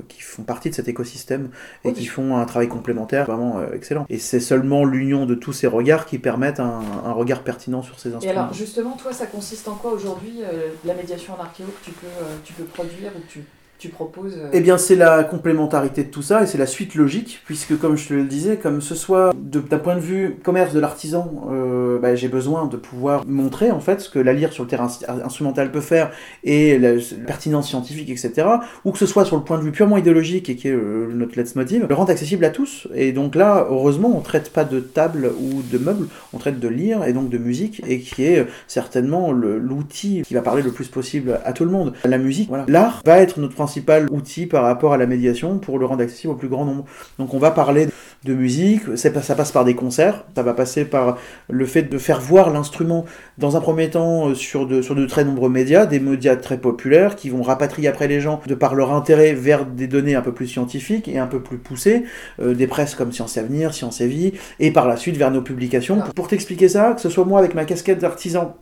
qui 0.09 0.21
font 0.23 0.43
partie 0.43 0.71
de 0.71 0.75
cet 0.75 0.89
écosystème 0.89 1.51
et 1.85 1.89
Oui. 1.89 1.95
qui 1.95 2.07
font 2.07 2.37
un 2.37 2.45
travail 2.45 2.69
complémentaire 2.69 3.27
vraiment 3.27 3.59
euh, 3.59 3.73
excellent. 3.73 4.05
Et 4.09 4.19
c'est 4.19 4.41
seulement 4.41 4.85
l'union 4.85 5.25
de 5.27 5.35
tous 5.35 5.53
ces 5.53 5.67
regards 5.67 6.07
qui 6.07 6.19
permettent 6.19 6.61
un, 6.61 6.81
un 7.05 7.13
regard 7.13 7.43
pertinent 7.43 7.83
sur 7.83 7.99
ces 8.01 8.11
Et 8.11 8.15
instruments. 8.15 8.41
alors, 8.43 8.55
justement, 8.55 8.97
toi, 8.97 9.13
ça 9.13 9.27
consiste 9.27 9.69
en 9.69 9.75
quoi 9.75 9.93
aujourd'hui, 9.93 10.41
euh, 10.43 10.69
la 10.85 10.95
médiation 10.95 11.35
en 11.35 11.41
archéo 11.41 11.67
que 11.67 11.85
tu 11.85 11.93
peux, 11.93 12.07
euh, 12.07 12.37
tu 12.45 12.53
peux 12.53 12.65
produire 12.65 13.13
ou 13.17 13.21
que 13.21 13.27
tu, 13.33 13.41
tu 13.79 13.88
proposes 13.91 14.35
euh, 14.37 14.51
Eh 14.53 14.61
bien, 14.61 14.77
c'est 14.77 14.97
la 14.97 15.23
complémentarité 15.23 16.03
de 16.03 16.11
tout 16.11 16.23
ça 16.23 16.43
et 16.43 16.47
c'est 16.47 16.59
la 16.59 16.67
suite 16.67 16.97
logique, 16.97 17.43
puisque 17.45 17.79
comme 17.79 17.97
je 17.97 18.09
te 18.09 18.14
le 18.14 18.25
disais, 18.25 18.57
comme 18.57 18.81
ce 18.81 18.95
soit 18.95 19.33
d'un 19.37 19.79
point 19.79 19.95
de 19.95 20.01
vue 20.01 20.37
commerce 20.43 20.75
de 20.75 20.81
l'artisan, 20.81 21.47
euh, 21.51 21.99
bah, 22.01 22.17
j'ai 22.17 22.29
besoin 22.29 22.67
de 22.67 22.77
pouvoir 22.77 23.25
montrer 23.27 23.71
en 23.71 23.81
fait 23.81 24.01
ce 24.01 24.11
que 24.11 24.19
la 24.19 24.33
lyre 24.33 24.53
sur 24.53 24.64
le 24.64 24.69
terrain 24.69 24.87
ins- 24.87 25.25
instrumental 25.25 25.71
peut 25.71 25.81
faire 25.81 26.11
et 26.43 26.79
la, 26.79 26.95
pertinence 27.27 27.69
scientifique, 27.69 28.11
etc. 28.11 28.49
Ou 28.85 28.91
que 28.91 28.99
ce 28.99 29.07
soit 29.07 29.25
sur 29.25 29.37
le 29.37 29.43
point 29.43 29.59
de 29.59 29.62
vue 29.62 29.73
purement 29.73 29.97
idéologique 29.97 30.49
et 30.51 30.57
qui 30.57 30.69
est 30.69 30.73
euh, 30.73 31.09
notre 31.14 31.37
leitmotiv, 31.37 31.87
le 31.88 31.95
rendre 31.95 32.11
accessible 32.11 32.45
à 32.45 32.51
tous. 32.51 32.88
Et 32.95 33.12
donc 33.12 33.37
là, 33.37 33.67
heureusement, 33.71 34.12
on 34.14 34.21
traite 34.21 34.53
pas 34.53 34.64
de 34.64 34.81
table 34.81 35.31
ou 35.41 35.62
de 35.62 35.79
meubles, 35.79 36.09
on 36.33 36.38
traite 36.38 36.59
de 36.59 36.69
lyre 36.69 37.05
et 37.05 37.12
donc 37.12 37.29
de 37.29 37.38
musique 37.38 37.83
et 37.87 38.01
qui 38.01 38.25
est 38.25 38.41
euh, 38.41 38.45
certainement 38.67 39.31
l'outil 39.33 40.23
qui 40.27 40.35
va 40.35 40.43
parler 40.43 40.62
le 40.62 40.73
plus 40.73 40.88
possible 40.88 41.41
à 41.45 41.53
tout 41.53 41.64
le 41.64 41.71
monde. 41.71 41.93
La 42.05 42.19
musique, 42.19 42.49
voilà. 42.49 42.64
L'art 42.67 43.03
va 43.05 43.19
être 43.19 43.38
notre 43.38 43.55
principal 43.68 44.07
outil 44.11 44.46
par 44.46 44.62
rapport 44.62 44.94
à 44.94 44.96
la 44.96 45.04
médiation 45.04 45.59
pour 45.59 45.78
le 45.78 45.85
rendre 45.85 46.02
accessible 46.02 46.33
au 46.33 46.37
plus 46.37 46.48
grand 46.48 46.64
nombre. 46.64 46.87
Donc 47.18 47.35
on 47.35 47.38
va 47.38 47.50
parler 47.50 47.88
de 48.24 48.33
musique, 48.33 48.81
ça 48.96 49.11
passe 49.11 49.52
par 49.52 49.66
des 49.66 49.74
concerts, 49.74 50.24
ça 50.35 50.42
va 50.42 50.54
passer 50.54 50.87
par 50.87 51.18
le 51.50 51.66
fait 51.66 51.83
de 51.83 51.98
faire 51.98 52.18
voir 52.18 52.50
l'instrument 52.50 53.04
dans 53.37 53.59
un 53.59 53.61
premier 53.61 53.90
temps 53.90 54.28
euh, 54.28 54.35
sur 54.35 54.66
de, 54.66 54.81
sur 54.81 54.94
de 54.94 55.04
très 55.04 55.24
nombreux 55.24 55.50
médias, 55.50 55.85
des 55.85 56.00
médias 56.00 56.37
très 56.37 56.57
populaires 56.57 57.14
qui 57.14 57.28
vont 57.28 57.42
rapatrier 57.42 57.88
après 57.88 58.09
les 58.09 58.20
gens 58.20 58.40
de 58.46 58.54
par 58.54 58.74
leur 58.74 58.94
intérêt 58.94 59.35
vers 59.35 59.66
des 59.66 59.87
données 59.87 60.14
un 60.14 60.22
peu 60.22 60.33
plus 60.33 60.46
scientifiques 60.46 61.07
et 61.07 61.18
un 61.18 61.26
peu 61.26 61.40
plus 61.40 61.59
poussées, 61.59 62.04
euh, 62.40 62.54
des 62.54 62.66
presses 62.66 62.94
comme 62.94 63.12
Science 63.12 63.37
et 63.37 63.40
Avenir, 63.40 63.74
Science 63.74 64.00
et 64.00 64.09
Vie, 64.09 64.33
et 64.61 64.70
par 64.70 64.88
la 64.88 64.96
suite 64.96 65.18
vers 65.18 65.31
nos 65.31 65.42
publications. 65.42 65.98
Pour 66.16 66.28
t'expliquer 66.28 66.70
ça, 66.70 66.94
que 66.94 67.02
ce 67.02 67.11
soit 67.11 67.26
moi 67.26 67.38
avec 67.38 67.54
ma 67.54 67.66
casquette 67.66 67.98
d'artisan 67.98 68.57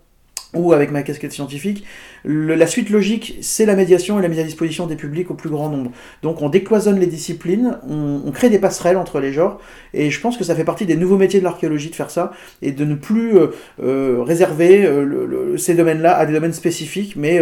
ou 0.54 0.72
avec 0.72 0.90
ma 0.90 1.02
casquette 1.02 1.32
scientifique, 1.32 1.85
la 2.24 2.66
suite 2.66 2.90
logique, 2.90 3.38
c'est 3.40 3.66
la 3.66 3.76
médiation 3.76 4.18
et 4.18 4.22
la 4.22 4.28
mise 4.28 4.40
à 4.40 4.42
disposition 4.42 4.87
des 4.87 4.96
publics 4.96 5.30
au 5.30 5.35
plus 5.35 5.50
grand 5.50 5.68
nombre. 5.68 5.92
Donc 6.22 6.42
on 6.42 6.48
décloisonne 6.48 6.98
les 6.98 7.06
disciplines, 7.06 7.78
on, 7.88 8.30
crée 8.32 8.50
des 8.50 8.59
passerelles 8.59 8.96
entre 8.96 9.20
les 9.20 9.32
genres, 9.32 9.61
et 9.94 10.11
je 10.11 10.20
pense 10.20 10.37
que 10.37 10.44
ça 10.44 10.54
fait 10.54 10.64
partie 10.64 10.87
des 10.87 10.96
nouveaux 10.96 11.16
métiers 11.16 11.38
de 11.38 11.44
l'archéologie 11.44 11.88
de 11.88 11.94
faire 11.94 12.11
ça, 12.11 12.32
et 12.62 12.72
de 12.72 12.85
ne 12.85 12.94
plus 12.96 13.37
euh, 13.37 13.48
euh, 13.82 14.22
réserver 14.22 14.85
euh, 14.85 15.56
ces 15.56 15.74
domaines-là 15.74 16.16
à 16.16 16.26
des 16.26 16.32
domaines 16.32 16.52
spécifiques, 16.52 17.14
mais 17.16 17.40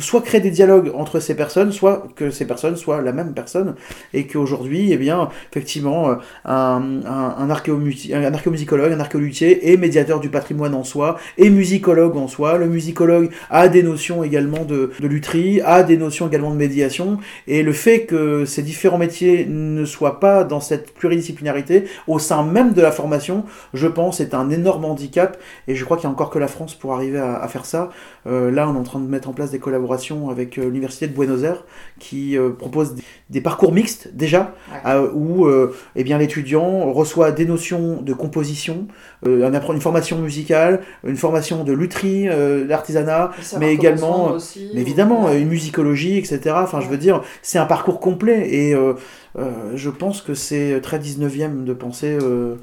soit 0.00 0.20
créer 0.20 0.40
des 0.40 0.50
dialogues 0.50 0.90
entre 0.94 1.20
ces 1.20 1.36
personnes, 1.36 1.70
soit 1.70 2.08
que 2.16 2.30
ces 2.30 2.46
personnes 2.46 2.76
soient 2.76 3.00
la 3.00 3.12
même 3.12 3.34
personne, 3.34 3.74
et 4.12 4.26
qu'aujourd'hui, 4.26 4.92
eh 4.92 4.96
bien, 4.96 5.28
effectivement, 5.50 6.16
un, 6.44 6.82
un, 7.06 7.34
un 7.38 7.50
archéomusicologue, 7.50 8.92
un 8.92 9.00
archéoluthier 9.00 9.72
est 9.72 9.76
médiateur 9.76 10.20
du 10.20 10.28
patrimoine 10.28 10.74
en 10.74 10.84
soi, 10.84 11.18
et 11.38 11.50
musicologue 11.50 12.16
en 12.16 12.26
soi. 12.26 12.43
Le 12.52 12.66
musicologue 12.66 13.30
a 13.50 13.68
des 13.68 13.82
notions 13.82 14.22
également 14.22 14.64
de, 14.64 14.92
de 15.00 15.08
lutherie, 15.08 15.60
a 15.62 15.82
des 15.82 15.96
notions 15.96 16.28
également 16.28 16.50
de 16.50 16.56
médiation, 16.56 17.18
et 17.46 17.62
le 17.62 17.72
fait 17.72 18.04
que 18.04 18.44
ces 18.44 18.62
différents 18.62 18.98
métiers 18.98 19.46
ne 19.48 19.84
soient 19.84 20.20
pas 20.20 20.44
dans 20.44 20.60
cette 20.60 20.92
pluridisciplinarité, 20.94 21.84
au 22.06 22.18
sein 22.18 22.44
même 22.44 22.72
de 22.74 22.82
la 22.82 22.92
formation, 22.92 23.44
je 23.72 23.86
pense, 23.88 24.20
est 24.20 24.34
un 24.34 24.50
énorme 24.50 24.84
handicap, 24.84 25.38
et 25.68 25.74
je 25.74 25.84
crois 25.84 25.96
qu'il 25.96 26.06
n'y 26.08 26.12
a 26.12 26.14
encore 26.14 26.30
que 26.30 26.38
la 26.38 26.48
France 26.48 26.74
pour 26.74 26.94
arriver 26.94 27.18
à, 27.18 27.36
à 27.36 27.48
faire 27.48 27.64
ça. 27.64 27.90
Euh, 28.26 28.50
là, 28.50 28.68
on 28.68 28.74
est 28.74 28.78
en 28.78 28.82
train 28.82 29.00
de 29.00 29.08
mettre 29.08 29.28
en 29.28 29.32
place 29.32 29.50
des 29.50 29.58
collaborations 29.58 30.30
avec 30.30 30.58
euh, 30.58 30.64
l'Université 30.66 31.06
de 31.08 31.14
Buenos 31.14 31.42
Aires, 31.42 31.64
qui 31.98 32.36
euh, 32.36 32.50
propose 32.50 32.94
des, 32.94 33.02
des 33.30 33.40
parcours 33.40 33.72
mixtes 33.72 34.10
déjà, 34.14 34.54
Ouais. 34.84 34.94
où 35.14 35.46
eh 35.96 36.04
bien 36.04 36.18
l'étudiant 36.18 36.92
reçoit 36.92 37.30
des 37.32 37.46
notions 37.46 38.00
de 38.02 38.12
composition, 38.12 38.86
un 39.26 39.52
une 39.52 39.80
formation 39.80 40.18
musicale, 40.18 40.80
une 41.06 41.16
formation 41.16 41.64
de 41.64 41.72
lutherie, 41.72 42.28
euh, 42.34 42.66
d'artisanat, 42.66 43.30
savoir 43.40 43.60
mais 43.60 43.72
également, 43.74 44.32
aussi, 44.32 44.68
mais 44.74 44.80
ou- 44.80 44.82
évidemment, 44.82 45.24
Ouais. 45.26 45.36
euh, 45.36 45.40
une 45.40 45.48
musicologie, 45.48 46.18
etc. 46.18 46.56
Enfin, 46.62 46.80
je 46.80 46.88
veux 46.88 46.98
dire, 46.98 47.22
c'est 47.42 47.58
un 47.58 47.66
parcours 47.66 48.00
complet 48.00 48.48
et 48.54 48.74
euh, 48.74 48.94
euh, 49.38 49.50
je 49.74 49.90
pense 49.90 50.20
que 50.22 50.34
c'est 50.34 50.80
très 50.82 50.98
19e 50.98 51.64
de 51.64 51.72
penser. 51.72 52.16
euh, 52.20 52.56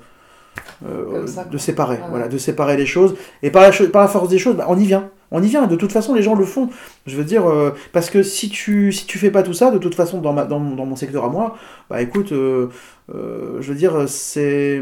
euh, 0.86 1.26
ça, 1.28 1.46
de 1.46 1.58
séparer, 1.58 1.98
Ah 2.02 2.04
ouais. 2.06 2.10
voilà, 2.12 2.28
de 2.28 2.38
séparer 2.38 2.76
les 2.78 2.86
choses. 2.86 3.16
Et 3.44 3.52
par 3.52 3.62
la, 3.62 3.72
cho- 3.72 3.88
par 3.90 4.02
la 4.02 4.08
force 4.08 4.30
des 4.30 4.38
choses, 4.40 4.56
bah, 4.56 4.66
on 4.68 4.78
y 4.78 4.86
vient. 4.86 5.10
On 5.32 5.42
y 5.42 5.48
vient. 5.48 5.66
De 5.68 5.78
toute 5.78 5.92
façon, 5.94 6.14
les 6.14 6.24
gens 6.24 6.36
le 6.36 6.44
font. 6.46 6.70
Je 7.06 7.16
veux 7.16 7.24
dire, 7.24 7.50
euh, 7.50 7.72
parce 7.94 8.10
que 8.10 8.22
si 8.22 8.50
tu 8.50 8.92
si 8.92 9.06
tu 9.06 9.18
fais 9.18 9.32
pas 9.32 9.44
tout 9.44 9.54
ça, 9.54 9.72
de 9.72 9.78
toute 9.78 9.96
façon, 9.96 10.20
dans 10.20 10.34
ma 10.34 10.44
dans, 10.46 10.60
dans 10.60 10.86
mon 10.86 10.98
secteur 10.98 11.24
à 11.24 11.30
moi, 11.30 11.56
bah 11.90 12.02
écoute, 12.02 12.34
euh, 12.34 12.68
euh, 13.16 13.58
je 13.62 13.70
veux 13.72 13.78
dire, 13.78 14.10
c'est 14.10 14.82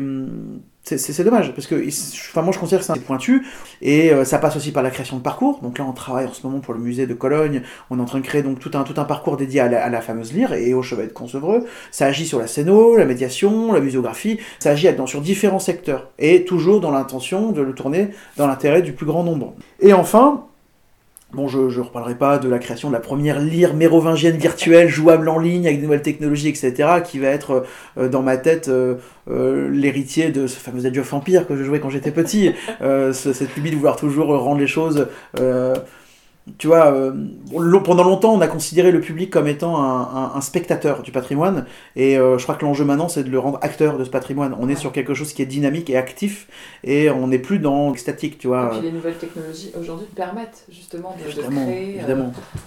c'est 0.84 1.24
dommage, 1.24 1.54
parce 1.54 1.68
que 1.68 1.76
enfin, 2.30 2.42
moi 2.42 2.52
je 2.52 2.58
considère 2.58 2.80
que 2.80 2.86
c'est 2.86 3.00
pointu, 3.04 3.46
et 3.82 4.12
euh, 4.12 4.26
ça 4.26 4.40
passe 4.40 4.56
aussi 4.56 4.72
par 4.72 4.82
la 4.82 4.90
création 4.90 5.18
de 5.18 5.22
parcours. 5.22 5.60
Donc 5.62 5.78
là, 5.78 5.86
on 5.86 5.94
travaille 5.94 6.26
en 6.26 6.34
ce 6.34 6.46
moment 6.46 6.60
pour 6.60 6.74
le 6.74 6.80
musée 6.80 7.06
de 7.06 7.14
Cologne, 7.14 7.62
on 7.90 8.00
est 8.00 8.02
en 8.02 8.06
train 8.06 8.20
de 8.20 8.26
créer 8.26 8.42
donc 8.42 8.60
tout 8.60 8.72
un, 8.74 8.84
tout 8.84 9.00
un 9.00 9.06
parcours 9.06 9.38
dédié 9.38 9.60
à 9.60 9.90
la, 9.90 10.02
fameuse 10.02 10.34
lyre 10.34 10.54
et 10.54 10.74
au 10.74 10.82
chevet 10.82 11.08
de 11.08 11.14
Concevreux. 11.14 11.66
Ça 11.92 12.06
agit 12.06 12.26
sur 12.26 12.40
la 12.40 12.48
scéno, 12.48 12.96
la 12.96 13.06
médiation, 13.06 13.72
la 13.72 13.82
muséographie, 13.82 14.40
ça 14.60 14.72
agit 14.72 14.88
sur 15.06 15.22
différents 15.22 15.60
secteurs, 15.60 16.10
et 16.18 16.46
toujours 16.46 16.80
dans 16.80 16.92
l'intention 16.92 17.52
de 17.52 17.62
le 17.62 17.74
tourner 17.74 18.10
dans 18.38 18.48
l'intérêt 18.48 18.82
du 18.82 18.94
plus 18.94 19.06
grand 19.06 19.24
nombre. 19.24 19.54
Et 19.82 19.94
enfin, 19.94 20.46
Bon, 21.32 21.48
je 21.48 21.60
ne 21.60 21.80
reparlerai 21.80 22.16
pas 22.16 22.40
de 22.40 22.50
la 22.50 22.58
création 22.58 22.88
de 22.88 22.94
la 22.94 23.00
première 23.00 23.40
lyre 23.40 23.76
mérovingienne 23.76 24.38
virtuelle 24.38 24.90
jouable 24.90 25.30
en 25.30 25.38
ligne 25.38 25.68
avec 25.68 25.78
de 25.78 25.84
nouvelles 25.84 26.02
technologies, 26.02 26.48
etc., 26.48 26.90
qui 27.06 27.20
va 27.20 27.28
être 27.28 27.66
euh, 28.00 28.10
dans 28.10 28.24
ma 28.24 28.38
tête 28.38 28.68
euh, 28.68 28.96
euh, 29.30 29.70
l'héritier 29.70 30.32
de 30.32 30.48
ce 30.48 30.58
fameux 30.58 30.88
Age 30.88 30.98
of 30.98 31.14
que 31.48 31.56
je 31.56 31.64
jouais 31.64 31.80
quand 31.80 31.92
j'étais 31.92 32.10
petit. 32.10 32.52
cette 33.14 33.56
lubie 33.56 33.70
de 33.70 33.76
vouloir 33.76 33.96
toujours 33.96 34.36
rendre 34.40 34.60
les 34.60 34.68
choses 34.68 35.08
tu 36.58 36.68
vois, 36.68 36.92
euh, 36.94 37.14
pendant 37.84 38.04
longtemps, 38.04 38.34
on 38.34 38.42
a 38.42 38.48
considéré 38.48 38.92
le 38.92 39.02
public 39.02 39.30
comme 39.30 39.48
étant 39.48 39.82
un, 39.82 40.42
spectateur 40.42 41.04
du 41.04 41.12
patrimoine, 41.12 41.66
et 41.96 42.18
euh, 42.18 42.38
je 42.38 42.44
crois 42.44 42.56
que 42.56 42.66
l'enjeu 42.66 42.86
maintenant, 42.86 43.10
c'est 43.10 43.24
de 43.24 43.30
le 43.30 43.40
rendre 43.40 43.60
acteur 43.62 43.98
de 43.98 44.04
ce 44.04 44.10
patrimoine. 44.10 44.56
On 44.60 44.70
est 44.70 44.76
sur 44.76 44.92
quelque 44.92 45.14
chose 45.14 45.34
qui 45.34 45.42
est 45.42 45.46
dynamique 45.46 45.90
et 45.90 45.98
actif, 45.98 46.48
et 46.84 47.10
on 47.10 47.28
n'est 47.28 47.40
plus 47.40 47.60
dans 47.60 47.94
statique, 47.96 48.38
tu 48.38 48.48
vois. 48.48 48.68
Et 48.68 48.78
puis 48.78 48.88
les 48.88 48.92
nouvelles 48.94 49.18
technologies 49.18 49.72
aujourd'hui 49.80 50.08
permettent 50.16 50.66
justement 50.70 51.16
de, 51.18 51.32
créer 51.32 52.00
euh, 52.02 52.16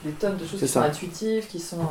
des 0.04 0.10
tonnes 0.12 0.36
de 0.36 0.44
choses 0.44 0.60
qui 0.60 0.68
sont 0.68 0.80
intuitives, 0.80 1.46
qui 1.46 1.58
sont 1.58 1.88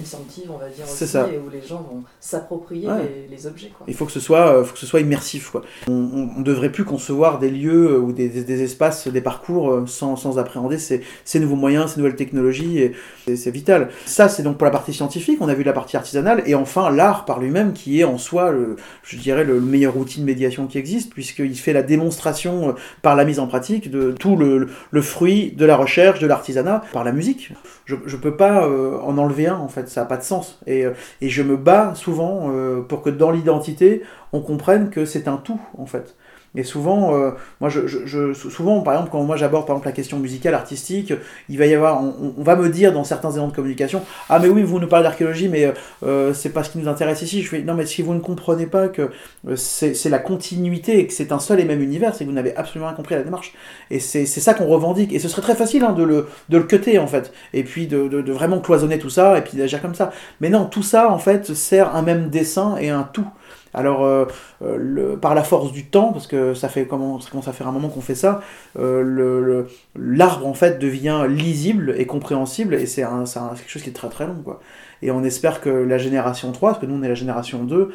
incentives, 0.00 0.50
on 0.50 0.58
va 0.58 0.68
dire 0.68 0.84
aussi, 0.84 1.04
et 1.04 1.38
où 1.38 1.50
les 1.50 1.62
gens 1.62 1.86
vont 1.90 2.04
s'approprier 2.20 2.88
les, 3.30 3.46
objets. 3.46 3.72
Quoi. 3.76 3.86
Il 3.88 3.94
faut 3.94 4.06
que 4.06 4.12
ce 4.12 4.20
soit, 4.20 4.64
faut 4.64 4.72
que 4.72 4.78
ce 4.78 4.86
soit 4.86 5.00
immersif. 5.00 5.50
Quoi. 5.50 5.62
On 5.88 6.38
ne 6.38 6.44
devrait 6.44 6.72
plus 6.72 6.84
concevoir 6.84 7.38
des 7.38 7.50
lieux 7.50 7.98
ou 7.98 8.12
des, 8.12 8.28
des, 8.28 8.62
espaces, 8.62 9.08
des 9.08 9.20
parcours 9.20 9.82
sans, 9.86 10.16
sans 10.16 10.38
appréhender 10.38 10.78
ces 10.78 11.02
ces 11.34 11.40
nouveaux 11.40 11.56
moyens, 11.56 11.92
ces 11.92 11.98
nouvelles 11.98 12.14
technologies, 12.14 12.78
et 12.78 13.36
c'est 13.36 13.50
vital. 13.50 13.88
Ça, 14.06 14.28
c'est 14.28 14.44
donc 14.44 14.56
pour 14.56 14.66
la 14.66 14.70
partie 14.70 14.92
scientifique, 14.92 15.38
on 15.40 15.48
a 15.48 15.54
vu 15.54 15.64
la 15.64 15.72
partie 15.72 15.96
artisanale, 15.96 16.44
et 16.46 16.54
enfin 16.54 16.90
l'art 16.90 17.24
par 17.24 17.40
lui-même, 17.40 17.72
qui 17.72 18.00
est 18.00 18.04
en 18.04 18.18
soi, 18.18 18.52
le, 18.52 18.76
je 19.02 19.16
dirais, 19.16 19.42
le 19.42 19.60
meilleur 19.60 19.96
outil 19.96 20.20
de 20.20 20.24
médiation 20.24 20.68
qui 20.68 20.78
existe, 20.78 21.12
puisqu'il 21.12 21.58
fait 21.58 21.72
la 21.72 21.82
démonstration 21.82 22.68
euh, 22.68 22.72
par 23.02 23.16
la 23.16 23.24
mise 23.24 23.40
en 23.40 23.48
pratique 23.48 23.90
de 23.90 24.12
tout 24.12 24.36
le, 24.36 24.68
fruit 25.02 25.50
de 25.50 25.66
la 25.66 25.76
recherche, 25.76 26.20
de 26.20 26.28
l'artisanat, 26.28 26.84
par 26.92 27.02
la 27.02 27.10
musique. 27.10 27.52
Je 27.86 27.96
ne 27.96 28.20
peux 28.20 28.36
pas 28.36 28.64
euh, 28.64 28.96
en 29.00 29.18
enlever 29.18 29.48
un, 29.48 29.56
en 29.56 29.68
fait, 29.68 29.88
ça 29.88 30.02
n'a 30.02 30.06
pas 30.06 30.18
de 30.18 30.22
sens. 30.22 30.60
Euh, 30.68 30.92
et, 31.20 31.28
je 31.28 31.42
me 31.42 31.56
bats 31.56 31.94
souvent 31.96 32.52
pour 32.88 33.02
que 33.02 33.10
dans 33.10 33.32
l'identité, 33.32 34.02
on 34.32 34.40
comprenne 34.40 34.90
que 34.90 35.04
c'est 35.04 35.26
un 35.26 35.36
tout, 35.36 35.60
en 35.76 35.86
fait. 35.86 36.14
Et 36.56 36.62
souvent, 36.62 37.14
euh, 37.14 37.32
moi, 37.60 37.68
je, 37.68 38.32
souvent, 38.32 38.80
par 38.82 38.94
exemple, 38.94 39.10
quand 39.10 39.22
moi 39.24 39.36
j'aborde 39.36 39.66
par 39.66 39.74
exemple 39.74 39.88
la 39.88 39.92
question 39.92 40.18
musicale, 40.20 40.54
artistique, 40.54 41.12
il 41.48 41.58
va 41.58 41.66
y 41.66 41.74
avoir, 41.74 42.00
on, 42.02 42.42
va 42.42 42.54
me 42.54 42.68
dire 42.68 42.92
dans 42.92 43.02
certains 43.02 43.30
éléments 43.32 43.48
de 43.48 43.54
communication, 43.54 44.02
ah 44.28 44.38
mais 44.38 44.48
oui, 44.48 44.62
vous 44.62 44.78
nous 44.78 44.86
parlez 44.86 45.02
d'archéologie, 45.02 45.48
mais 45.48 45.72
euh, 46.04 46.32
c'est 46.32 46.50
pas 46.50 46.62
ce 46.62 46.70
qui 46.70 46.78
nous 46.78 46.88
intéresse 46.88 47.22
ici. 47.22 47.42
Je 47.42 47.48
fais, 47.48 47.62
non 47.62 47.74
mais 47.74 47.86
si 47.86 48.02
vous 48.02 48.14
ne 48.14 48.20
comprenez 48.20 48.66
pas 48.66 48.88
que 48.88 49.10
euh, 49.48 49.56
c'est 49.56 50.08
la 50.08 50.20
continuité 50.20 51.00
et 51.00 51.06
que 51.08 51.12
c'est 51.12 51.32
un 51.32 51.40
seul 51.40 51.58
et 51.58 51.64
même 51.64 51.82
univers, 51.82 52.14
c'est 52.14 52.24
que 52.24 52.28
vous 52.28 52.34
n'avez 52.34 52.54
absolument 52.56 52.86
rien 52.86 52.96
compris 52.96 53.16
à 53.16 53.18
la 53.18 53.24
démarche. 53.24 53.52
Et 53.90 53.98
c'est 53.98 54.26
ça 54.26 54.54
qu'on 54.54 54.66
revendique. 54.66 55.12
Et 55.12 55.18
ce 55.18 55.28
serait 55.28 55.42
très 55.42 55.56
facile 55.56 55.82
hein, 55.82 55.92
de, 55.92 56.04
le, 56.04 56.28
de 56.50 56.58
le 56.58 56.64
cutter 56.64 56.98
en 57.00 57.08
fait, 57.08 57.32
et 57.52 57.64
puis 57.64 57.88
de, 57.88 58.06
de 58.06 58.32
vraiment 58.32 58.60
cloisonner 58.60 58.98
tout 58.98 59.10
ça 59.10 59.36
et 59.36 59.42
puis 59.42 59.58
d'agir 59.58 59.82
comme 59.82 59.94
ça. 59.94 60.12
Mais 60.40 60.50
non, 60.50 60.66
tout 60.66 60.84
ça 60.84 61.10
en 61.10 61.18
fait 61.18 61.52
sert 61.52 61.96
un 61.96 62.02
même 62.02 62.30
dessin 62.30 62.76
et 62.76 62.90
un 62.90 63.02
tout. 63.02 63.26
Alors, 63.74 64.04
euh, 64.04 64.24
euh, 64.62 65.16
par 65.16 65.34
la 65.34 65.42
force 65.42 65.72
du 65.72 65.84
temps, 65.84 66.12
parce 66.12 66.28
que 66.28 66.54
ça 66.54 66.68
fait 66.68 66.86
comment, 66.86 67.20
ça 67.20 67.28
commence 67.30 67.48
à 67.48 67.52
faire 67.52 67.66
un 67.66 67.72
moment 67.72 67.88
qu'on 67.88 68.00
fait 68.00 68.14
ça, 68.14 68.40
euh, 68.78 69.64
l'arbre 69.96 70.46
en 70.46 70.54
fait 70.54 70.78
devient 70.78 71.26
lisible 71.28 71.94
et 71.98 72.06
compréhensible, 72.06 72.74
et 72.74 72.86
c'est 72.86 73.02
quelque 73.02 73.68
chose 73.68 73.82
qui 73.82 73.90
est 73.90 73.94
très 73.94 74.08
très 74.08 74.26
long. 74.26 74.40
Quoi. 74.44 74.60
Et 75.02 75.10
on 75.10 75.24
espère 75.24 75.60
que 75.60 75.68
la 75.68 75.98
génération 75.98 76.52
3, 76.52 76.70
parce 76.70 76.80
que 76.80 76.86
nous 76.86 76.94
on 76.94 77.02
est 77.02 77.08
la 77.08 77.14
génération 77.14 77.64
2, 77.64 77.92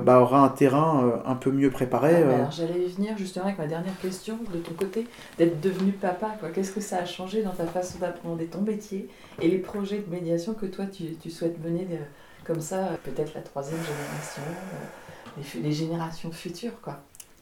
bah, 0.00 0.20
aura 0.20 0.40
un 0.40 0.48
terrain 0.48 1.20
un 1.26 1.34
peu 1.34 1.50
mieux 1.50 1.70
préparé. 1.70 2.22
Ah, 2.22 2.48
j'allais 2.50 2.86
y 2.86 2.88
venir 2.88 3.18
justement 3.18 3.46
avec 3.46 3.58
ma 3.58 3.66
dernière 3.66 3.98
question, 4.00 4.38
de 4.54 4.58
ton 4.58 4.72
côté, 4.72 5.06
d'être 5.36 5.60
devenu 5.60 5.90
papa. 5.90 6.36
Qu'est-ce 6.54 6.72
que 6.72 6.80
ça 6.80 6.98
a 6.98 7.04
changé 7.04 7.42
dans 7.42 7.50
ta 7.50 7.66
façon 7.66 7.98
d'apprendre 7.98 8.40
ton 8.50 8.62
métier 8.62 9.08
et 9.42 9.48
les 9.48 9.58
projets 9.58 9.98
de 9.98 10.10
médiation 10.10 10.54
que 10.54 10.66
toi 10.66 10.86
tu, 10.86 11.16
tu 11.20 11.28
souhaites 11.28 11.62
mener 11.62 11.86
comme 12.48 12.60
ça, 12.62 12.88
peut-être 13.04 13.34
la 13.34 13.42
troisième 13.42 13.76
génération 13.76 14.42
les, 15.62 15.72
générations 15.72 16.32
futures, 16.32 16.80
quoi. 16.82 16.96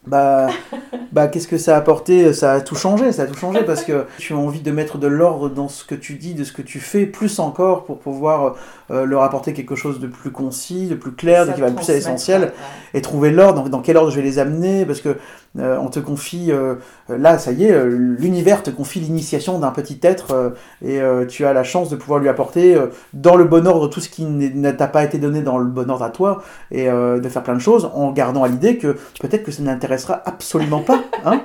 Bah, 0.05 0.47
bah 1.11 1.27
qu'est-ce 1.27 1.47
que 1.47 1.57
ça 1.57 1.75
a 1.75 1.79
apporté? 1.79 2.31
Ça 2.33 2.53
a 2.53 2.61
tout 2.61 2.75
changé, 2.75 3.11
ça 3.11 3.23
a 3.23 3.25
tout 3.25 3.33
changé 3.33 3.63
parce 3.63 3.83
que 3.83 4.05
tu 4.19 4.33
as 4.33 4.37
envie 4.37 4.61
de 4.61 4.71
mettre 4.71 4.97
de 4.97 5.07
l'ordre 5.07 5.49
dans 5.49 5.67
ce 5.67 5.83
que 5.83 5.95
tu 5.95 6.15
dis, 6.15 6.33
de 6.33 6.43
ce 6.43 6.53
que 6.53 6.61
tu 6.61 6.79
fais, 6.79 7.05
plus 7.05 7.39
encore 7.39 7.85
pour 7.85 7.99
pouvoir 7.99 8.55
euh, 8.91 9.05
leur 9.05 9.23
apporter 9.23 9.53
quelque 9.53 9.75
chose 9.75 9.99
de 9.99 10.07
plus 10.07 10.31
concis, 10.31 10.87
de 10.87 10.95
plus 10.95 11.13
clair, 11.13 11.47
de 11.47 11.53
qui 11.53 11.61
va 11.61 11.71
plus 11.71 11.89
à 11.89 11.93
l'essentiel, 11.93 12.53
et 12.93 13.01
trouver 13.01 13.31
l'ordre, 13.31 13.69
dans, 13.69 13.81
quel 13.81 13.97
ordre 13.97 14.11
je 14.11 14.17
vais 14.17 14.25
les 14.25 14.39
amener, 14.39 14.85
parce 14.85 15.01
que 15.01 15.17
euh, 15.59 15.77
on 15.79 15.87
te 15.89 15.99
confie, 15.99 16.51
euh, 16.51 16.75
là 17.09 17.37
ça 17.37 17.51
y 17.51 17.65
est, 17.65 17.85
l'univers 17.85 18.63
te 18.63 18.69
confie 18.69 18.99
l'initiation 18.99 19.59
d'un 19.59 19.71
petit 19.71 19.99
être, 20.03 20.53
et 20.85 20.99
tu 21.27 21.45
as 21.45 21.53
la 21.53 21.63
chance 21.63 21.89
de 21.89 21.95
pouvoir 21.95 22.19
lui 22.19 22.29
apporter 22.29 22.77
dans 23.13 23.35
le 23.35 23.45
bon 23.45 23.65
ordre 23.67 23.87
tout 23.87 23.99
ce 23.99 24.09
qui 24.09 24.25
ne 24.25 24.71
t'a 24.71 24.87
pas 24.87 25.03
été 25.03 25.17
donné 25.17 25.41
dans 25.41 25.57
le 25.57 25.65
bon 25.65 25.89
ordre 25.89 26.03
à 26.03 26.09
toi, 26.09 26.43
et 26.71 26.87
de 26.87 27.29
faire 27.29 27.43
plein 27.43 27.55
de 27.55 27.59
choses, 27.59 27.89
en 27.93 28.11
gardant 28.11 28.43
à 28.43 28.47
l'idée 28.47 28.77
que 28.77 28.97
peut-être 29.19 29.43
que 29.43 29.51
ça 29.51 29.63
n'intéressera 29.63 30.21
absolument 30.25 30.81
pas, 30.81 31.01
hein, 31.25 31.41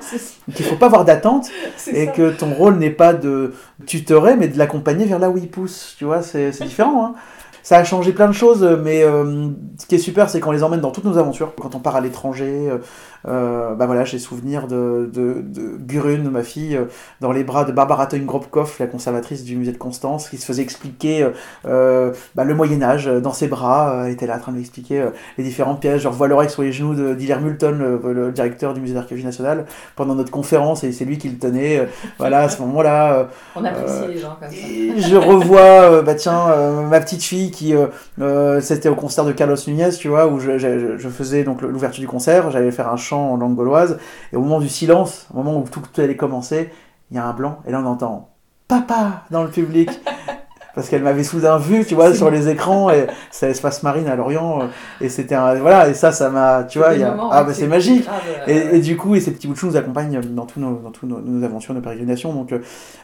qu'il 0.54 0.64
faut 0.64 0.76
pas 0.76 0.86
avoir 0.86 1.04
d'attente, 1.04 1.48
et 1.92 2.08
que 2.08 2.30
ton 2.30 2.52
rôle 2.52 2.76
n'est 2.76 2.90
pas 2.90 3.14
de 3.14 3.52
tutorer, 3.86 4.36
mais 4.36 4.48
de 4.48 4.58
l'accompagner 4.58 5.06
vers 5.06 5.18
là 5.18 5.30
où 5.30 5.36
il 5.36 5.48
pousse, 5.48 5.94
tu 5.98 6.04
vois, 6.04 6.22
c'est 6.22 6.50
différent. 6.62 7.06
Hein 7.06 7.14
ça 7.62 7.78
a 7.78 7.84
changé 7.84 8.12
plein 8.12 8.26
de 8.26 8.32
choses, 8.32 8.64
mais 8.82 9.02
euh, 9.04 9.48
ce 9.78 9.86
qui 9.86 9.94
est 9.94 9.98
super, 9.98 10.28
c'est 10.28 10.40
qu'on 10.40 10.50
les 10.50 10.64
emmène 10.64 10.80
dans 10.80 10.90
toutes 10.90 11.04
nos 11.04 11.16
aventures. 11.16 11.54
Quand 11.60 11.74
on 11.74 11.78
part 11.78 11.94
à 11.94 12.00
l'étranger, 12.00 12.68
euh, 12.68 12.78
euh, 13.28 13.74
bah 13.74 13.86
voilà, 13.86 14.04
j'ai 14.04 14.18
souvenir 14.18 14.66
de, 14.66 15.10
de, 15.12 15.42
de, 15.42 15.76
Gurun, 15.78 16.30
ma 16.30 16.42
fille, 16.42 16.78
dans 17.20 17.32
les 17.32 17.44
bras 17.44 17.64
de 17.64 17.72
Barbara 17.72 18.06
Teungropkov, 18.06 18.76
la 18.80 18.86
conservatrice 18.86 19.44
du 19.44 19.56
musée 19.56 19.72
de 19.72 19.78
Constance, 19.78 20.28
qui 20.28 20.38
se 20.38 20.46
faisait 20.46 20.62
expliquer 20.62 21.26
bah, 21.64 22.44
le 22.44 22.54
Moyen-Âge 22.54 23.06
dans 23.06 23.32
ses 23.32 23.48
bras. 23.48 24.04
elle 24.06 24.12
était 24.12 24.26
là 24.26 24.36
en 24.36 24.40
train 24.40 24.52
de 24.52 24.58
m'expliquer 24.58 25.06
les 25.38 25.44
différentes 25.44 25.80
pièces. 25.80 26.02
Je 26.02 26.08
revois 26.08 26.28
l'oreille 26.28 26.50
sur 26.50 26.62
les 26.62 26.72
genoux 26.72 27.14
d'Hilaire 27.14 27.40
Multon, 27.40 28.00
le, 28.02 28.32
directeur 28.32 28.74
du 28.74 28.80
musée 28.80 28.94
d'archéologie 28.94 29.26
nationale, 29.26 29.66
pendant 29.96 30.14
notre 30.14 30.30
conférence, 30.30 30.84
et 30.84 30.92
c'est 30.92 31.04
lui 31.04 31.18
qui 31.18 31.28
le 31.28 31.38
tenait. 31.38 31.88
voilà, 32.18 32.40
à 32.40 32.48
ce 32.48 32.60
moment-là. 32.62 33.28
on 33.56 33.64
apprécie 33.64 34.06
les 34.08 34.18
gens 34.18 34.36
comme 34.40 34.50
ça. 34.50 35.08
Je 35.08 35.16
revois, 35.16 36.02
bah 36.02 36.14
tiens, 36.14 36.46
ma 36.88 37.00
petite 37.00 37.22
fille 37.22 37.50
qui 37.50 37.72
euh, 37.74 37.86
euh, 38.20 38.60
c'était 38.60 38.88
au 38.88 38.94
concert 38.94 39.24
de 39.24 39.32
Carlos 39.32 39.56
Nunez, 39.66 39.90
tu 39.90 40.08
vois, 40.08 40.26
où 40.26 40.38
je, 40.38 40.58
je, 40.58 41.08
faisais 41.08 41.44
donc 41.44 41.62
l'ouverture 41.62 42.00
du 42.00 42.06
concert, 42.06 42.50
j'allais 42.50 42.70
faire 42.70 42.88
un 42.88 42.96
chant 42.96 43.11
en 43.16 43.36
langue 43.36 43.54
gauloise, 43.54 43.98
et 44.32 44.36
au 44.36 44.40
moment 44.40 44.60
du 44.60 44.68
silence, 44.68 45.26
au 45.32 45.38
moment 45.38 45.58
où 45.58 45.68
tout, 45.68 45.82
allait 45.98 46.16
commencer, 46.16 46.70
il 47.10 47.16
y 47.16 47.18
a 47.18 47.26
un 47.26 47.32
blanc, 47.32 47.58
et 47.66 47.70
là 47.70 47.80
on 47.80 47.86
entend 47.86 48.30
papa! 48.68 49.24
dans 49.30 49.42
le 49.42 49.50
public 49.50 49.90
parce 50.74 50.88
qu'elle 50.88 51.02
m'avait 51.02 51.24
soudain 51.24 51.58
vu, 51.58 51.84
tu 51.84 51.94
vois, 51.94 52.14
sur 52.14 52.30
les 52.30 52.48
écrans, 52.48 52.90
et 52.90 53.06
c'est 53.30 53.48
l'espace 53.48 53.82
marine 53.82 54.08
à 54.08 54.16
Lorient, 54.16 54.62
euh, 54.62 54.66
et 55.00 55.08
c'était 55.08 55.34
un, 55.34 55.54
voilà, 55.56 55.88
et 55.88 55.94
ça, 55.94 56.12
ça 56.12 56.30
m'a, 56.30 56.64
tu 56.64 56.78
vois, 56.78 56.94
y 56.94 57.02
a, 57.02 57.14
ah 57.30 57.44
bah 57.44 57.52
c'est 57.52 57.66
magique, 57.66 58.08
et, 58.46 58.76
et, 58.76 58.80
du 58.80 58.96
coup, 58.96 59.14
et 59.14 59.20
ces 59.20 59.32
petits 59.32 59.46
bouts 59.46 59.54
de 59.54 59.66
nous 59.66 59.76
accompagnent 59.76 60.20
dans 60.20 60.46
tous 60.46 60.60
nos, 60.60 60.76
dans 60.76 60.90
tous 60.90 61.06
nos, 61.06 61.20
nos 61.20 61.44
aventures, 61.44 61.74
nos 61.74 61.80
pérégrinations, 61.80 62.32
donc 62.32 62.54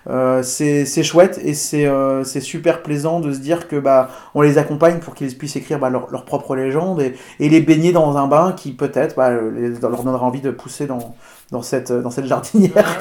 euh, 0.09 0.43
c'est, 0.43 0.87
c'est 0.87 1.03
chouette, 1.03 1.41
et 1.43 1.55
c'est, 1.55 1.87
euh, 1.87 2.25
c'est 2.25 2.41
super 2.41 2.83
plaisant 2.83 3.21
de 3.21 3.33
se 3.33 3.39
dire 3.39 3.69
que, 3.69 3.77
bah, 3.77 4.09
on 4.35 4.43
les 4.43 4.59
accompagne 4.59 4.99
pour 4.99 5.15
qu'ils 5.15 5.37
puissent 5.37 5.57
écrire 5.57 5.79
bah, 5.79 5.91
leur, 5.91 6.11
leur, 6.11 6.25
propre 6.25 6.57
légende, 6.57 7.01
et, 7.03 7.15
et 7.41 7.49
les 7.49 7.61
baigner 7.61 7.93
dans 7.93 8.17
un 8.17 8.27
bain 8.27 8.53
qui, 8.57 8.73
peut-être, 8.73 9.17
bah, 9.17 9.31
leur 9.31 10.03
donnera 10.03 10.25
envie 10.25 10.41
de 10.41 10.51
pousser 10.51 10.87
dans, 10.87 11.15
dans 11.51 11.63
cette, 11.63 11.93
dans 11.93 12.11
cette 12.11 12.27
jardinière. 12.27 12.73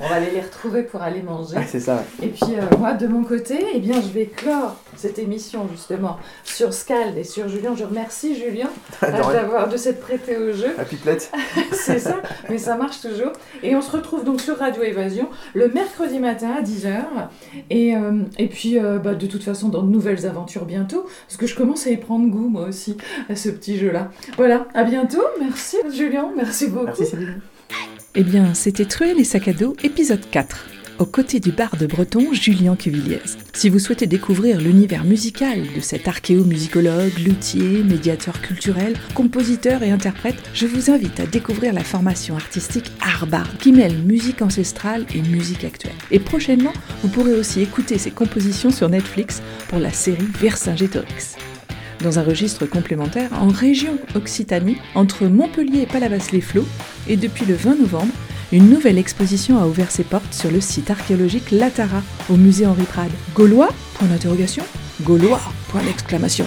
on 0.00 0.08
va 0.08 0.14
aller 0.14 0.30
les 0.32 0.40
retrouver 0.40 0.82
pour 0.82 1.02
aller 1.02 1.22
manger. 1.22 1.56
c'est 1.66 1.80
ça. 1.80 2.02
Et 2.22 2.28
puis 2.28 2.54
euh, 2.56 2.76
moi, 2.78 2.94
de 2.94 3.06
mon 3.06 3.22
côté, 3.22 3.58
eh 3.74 3.78
bien, 3.78 4.00
je 4.00 4.08
vais 4.08 4.26
clore 4.26 4.76
cette 4.98 5.18
émission 5.18 5.68
justement 5.70 6.18
sur 6.44 6.72
Scald 6.72 7.16
et 7.16 7.24
sur 7.24 7.48
Julien. 7.48 7.74
Je 7.76 7.84
remercie 7.84 8.34
Julien 8.34 8.68
d'avoir 9.02 9.68
de 9.68 9.76
s'être 9.76 10.00
prêté 10.00 10.36
au 10.36 10.52
jeu. 10.52 10.74
La 10.76 10.84
pipelette. 10.84 11.30
c'est 11.72 11.98
ça, 11.98 12.20
mais 12.48 12.58
ça 12.58 12.76
marche 12.76 13.00
toujours. 13.00 13.32
Et 13.62 13.76
on 13.76 13.80
se 13.80 13.90
retrouve 13.90 14.24
donc 14.24 14.40
sur 14.40 14.58
Radio 14.58 14.82
Évasion 14.82 15.28
le 15.54 15.68
mercredi 15.68 16.18
matin 16.18 16.50
à 16.58 16.62
10h. 16.62 17.02
Et, 17.70 17.96
euh, 17.96 18.22
et 18.38 18.48
puis, 18.48 18.78
euh, 18.78 18.98
bah, 18.98 19.14
de 19.14 19.26
toute 19.26 19.42
façon, 19.42 19.68
dans 19.68 19.82
de 19.82 19.90
nouvelles 19.90 20.26
aventures 20.26 20.64
bientôt, 20.64 21.06
parce 21.26 21.36
que 21.36 21.46
je 21.46 21.54
commence 21.54 21.86
à 21.86 21.90
y 21.90 21.96
prendre 21.96 22.28
goût 22.28 22.48
moi 22.48 22.66
aussi 22.66 22.96
à 23.28 23.36
ce 23.36 23.48
petit 23.48 23.78
jeu-là. 23.78 24.10
Voilà, 24.36 24.66
à 24.74 24.84
bientôt. 24.84 25.22
Merci 25.40 25.76
Julien, 25.94 26.30
merci 26.36 26.68
beaucoup. 26.68 26.86
Merci 26.86 27.14
Eh 28.14 28.22
bien, 28.22 28.54
c'était 28.54 28.84
Truel 28.84 29.18
et 29.18 29.24
sac 29.24 29.48
à 29.48 29.52
dos, 29.52 29.76
épisode 29.82 30.28
4. 30.30 30.77
Aux 30.98 31.06
côtés 31.06 31.40
du 31.40 31.52
barde 31.52 31.86
breton 31.86 32.32
Julien 32.32 32.76
Cuvilliez. 32.76 33.20
Si 33.52 33.68
vous 33.68 33.78
souhaitez 33.78 34.06
découvrir 34.06 34.60
l'univers 34.60 35.04
musical 35.04 35.62
de 35.74 35.80
cet 35.80 36.08
archéomusicologue, 36.08 37.18
luthier, 37.18 37.82
médiateur 37.82 38.40
culturel, 38.40 38.94
compositeur 39.14 39.82
et 39.82 39.90
interprète, 39.90 40.36
je 40.54 40.66
vous 40.66 40.90
invite 40.90 41.20
à 41.20 41.26
découvrir 41.26 41.72
la 41.72 41.84
formation 41.84 42.36
artistique 42.36 42.90
Arbar, 43.00 43.56
qui 43.58 43.72
mêle 43.72 43.98
musique 44.02 44.42
ancestrale 44.42 45.06
et 45.14 45.22
musique 45.22 45.64
actuelle. 45.64 45.92
Et 46.10 46.18
prochainement, 46.18 46.72
vous 47.02 47.08
pourrez 47.08 47.34
aussi 47.34 47.60
écouter 47.60 47.98
ses 47.98 48.10
compositions 48.10 48.70
sur 48.70 48.88
Netflix 48.88 49.42
pour 49.68 49.78
la 49.78 49.92
série 49.92 50.28
Vercingétorix 50.40 51.36
dans 52.02 52.20
un 52.20 52.22
registre 52.22 52.64
complémentaire 52.64 53.30
en 53.32 53.48
région 53.48 53.98
Occitanie, 54.14 54.78
entre 54.94 55.26
Montpellier 55.26 55.82
et 55.82 55.86
Palavas-les-Flots, 55.86 56.66
et 57.08 57.16
depuis 57.16 57.44
le 57.44 57.54
20 57.54 57.80
novembre, 57.80 58.12
une 58.50 58.70
nouvelle 58.70 58.96
exposition 58.96 59.58
a 59.58 59.66
ouvert 59.66 59.90
ses 59.90 60.04
portes 60.04 60.32
sur 60.32 60.50
le 60.50 60.62
site 60.62 60.90
archéologique 60.90 61.50
Latara, 61.50 62.02
au 62.30 62.36
musée 62.36 62.64
Henri 62.64 62.84
Prade. 62.84 63.10
Gaulois? 63.34 63.68
Point 63.94 64.08
d'interrogation 64.08 64.64
Gaulois? 65.02 65.40
Point 65.68 65.82
d'exclamation 65.82 66.46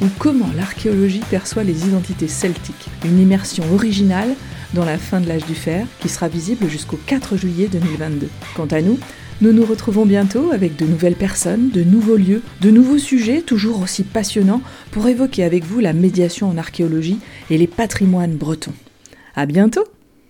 Ou 0.00 0.06
comment 0.20 0.50
l'archéologie 0.56 1.22
perçoit 1.28 1.64
les 1.64 1.88
identités 1.88 2.28
celtiques? 2.28 2.86
Une 3.04 3.18
immersion 3.18 3.64
originale 3.74 4.36
dans 4.74 4.84
la 4.84 4.96
fin 4.96 5.20
de 5.20 5.26
l'âge 5.26 5.44
du 5.44 5.56
fer 5.56 5.86
qui 5.98 6.08
sera 6.08 6.28
visible 6.28 6.68
jusqu'au 6.68 7.00
4 7.06 7.36
juillet 7.36 7.66
2022. 7.66 8.28
Quant 8.54 8.66
à 8.66 8.80
nous, 8.80 9.00
nous 9.40 9.52
nous 9.52 9.64
retrouvons 9.64 10.06
bientôt 10.06 10.52
avec 10.52 10.76
de 10.76 10.86
nouvelles 10.86 11.16
personnes, 11.16 11.70
de 11.70 11.82
nouveaux 11.82 12.16
lieux, 12.16 12.42
de 12.60 12.70
nouveaux 12.70 12.98
sujets 12.98 13.40
toujours 13.40 13.80
aussi 13.82 14.04
passionnants 14.04 14.62
pour 14.92 15.08
évoquer 15.08 15.42
avec 15.42 15.64
vous 15.64 15.80
la 15.80 15.94
médiation 15.94 16.48
en 16.48 16.58
archéologie 16.58 17.18
et 17.50 17.58
les 17.58 17.66
patrimoines 17.66 18.36
bretons. 18.36 18.74
À 19.34 19.46
bientôt! 19.46 19.84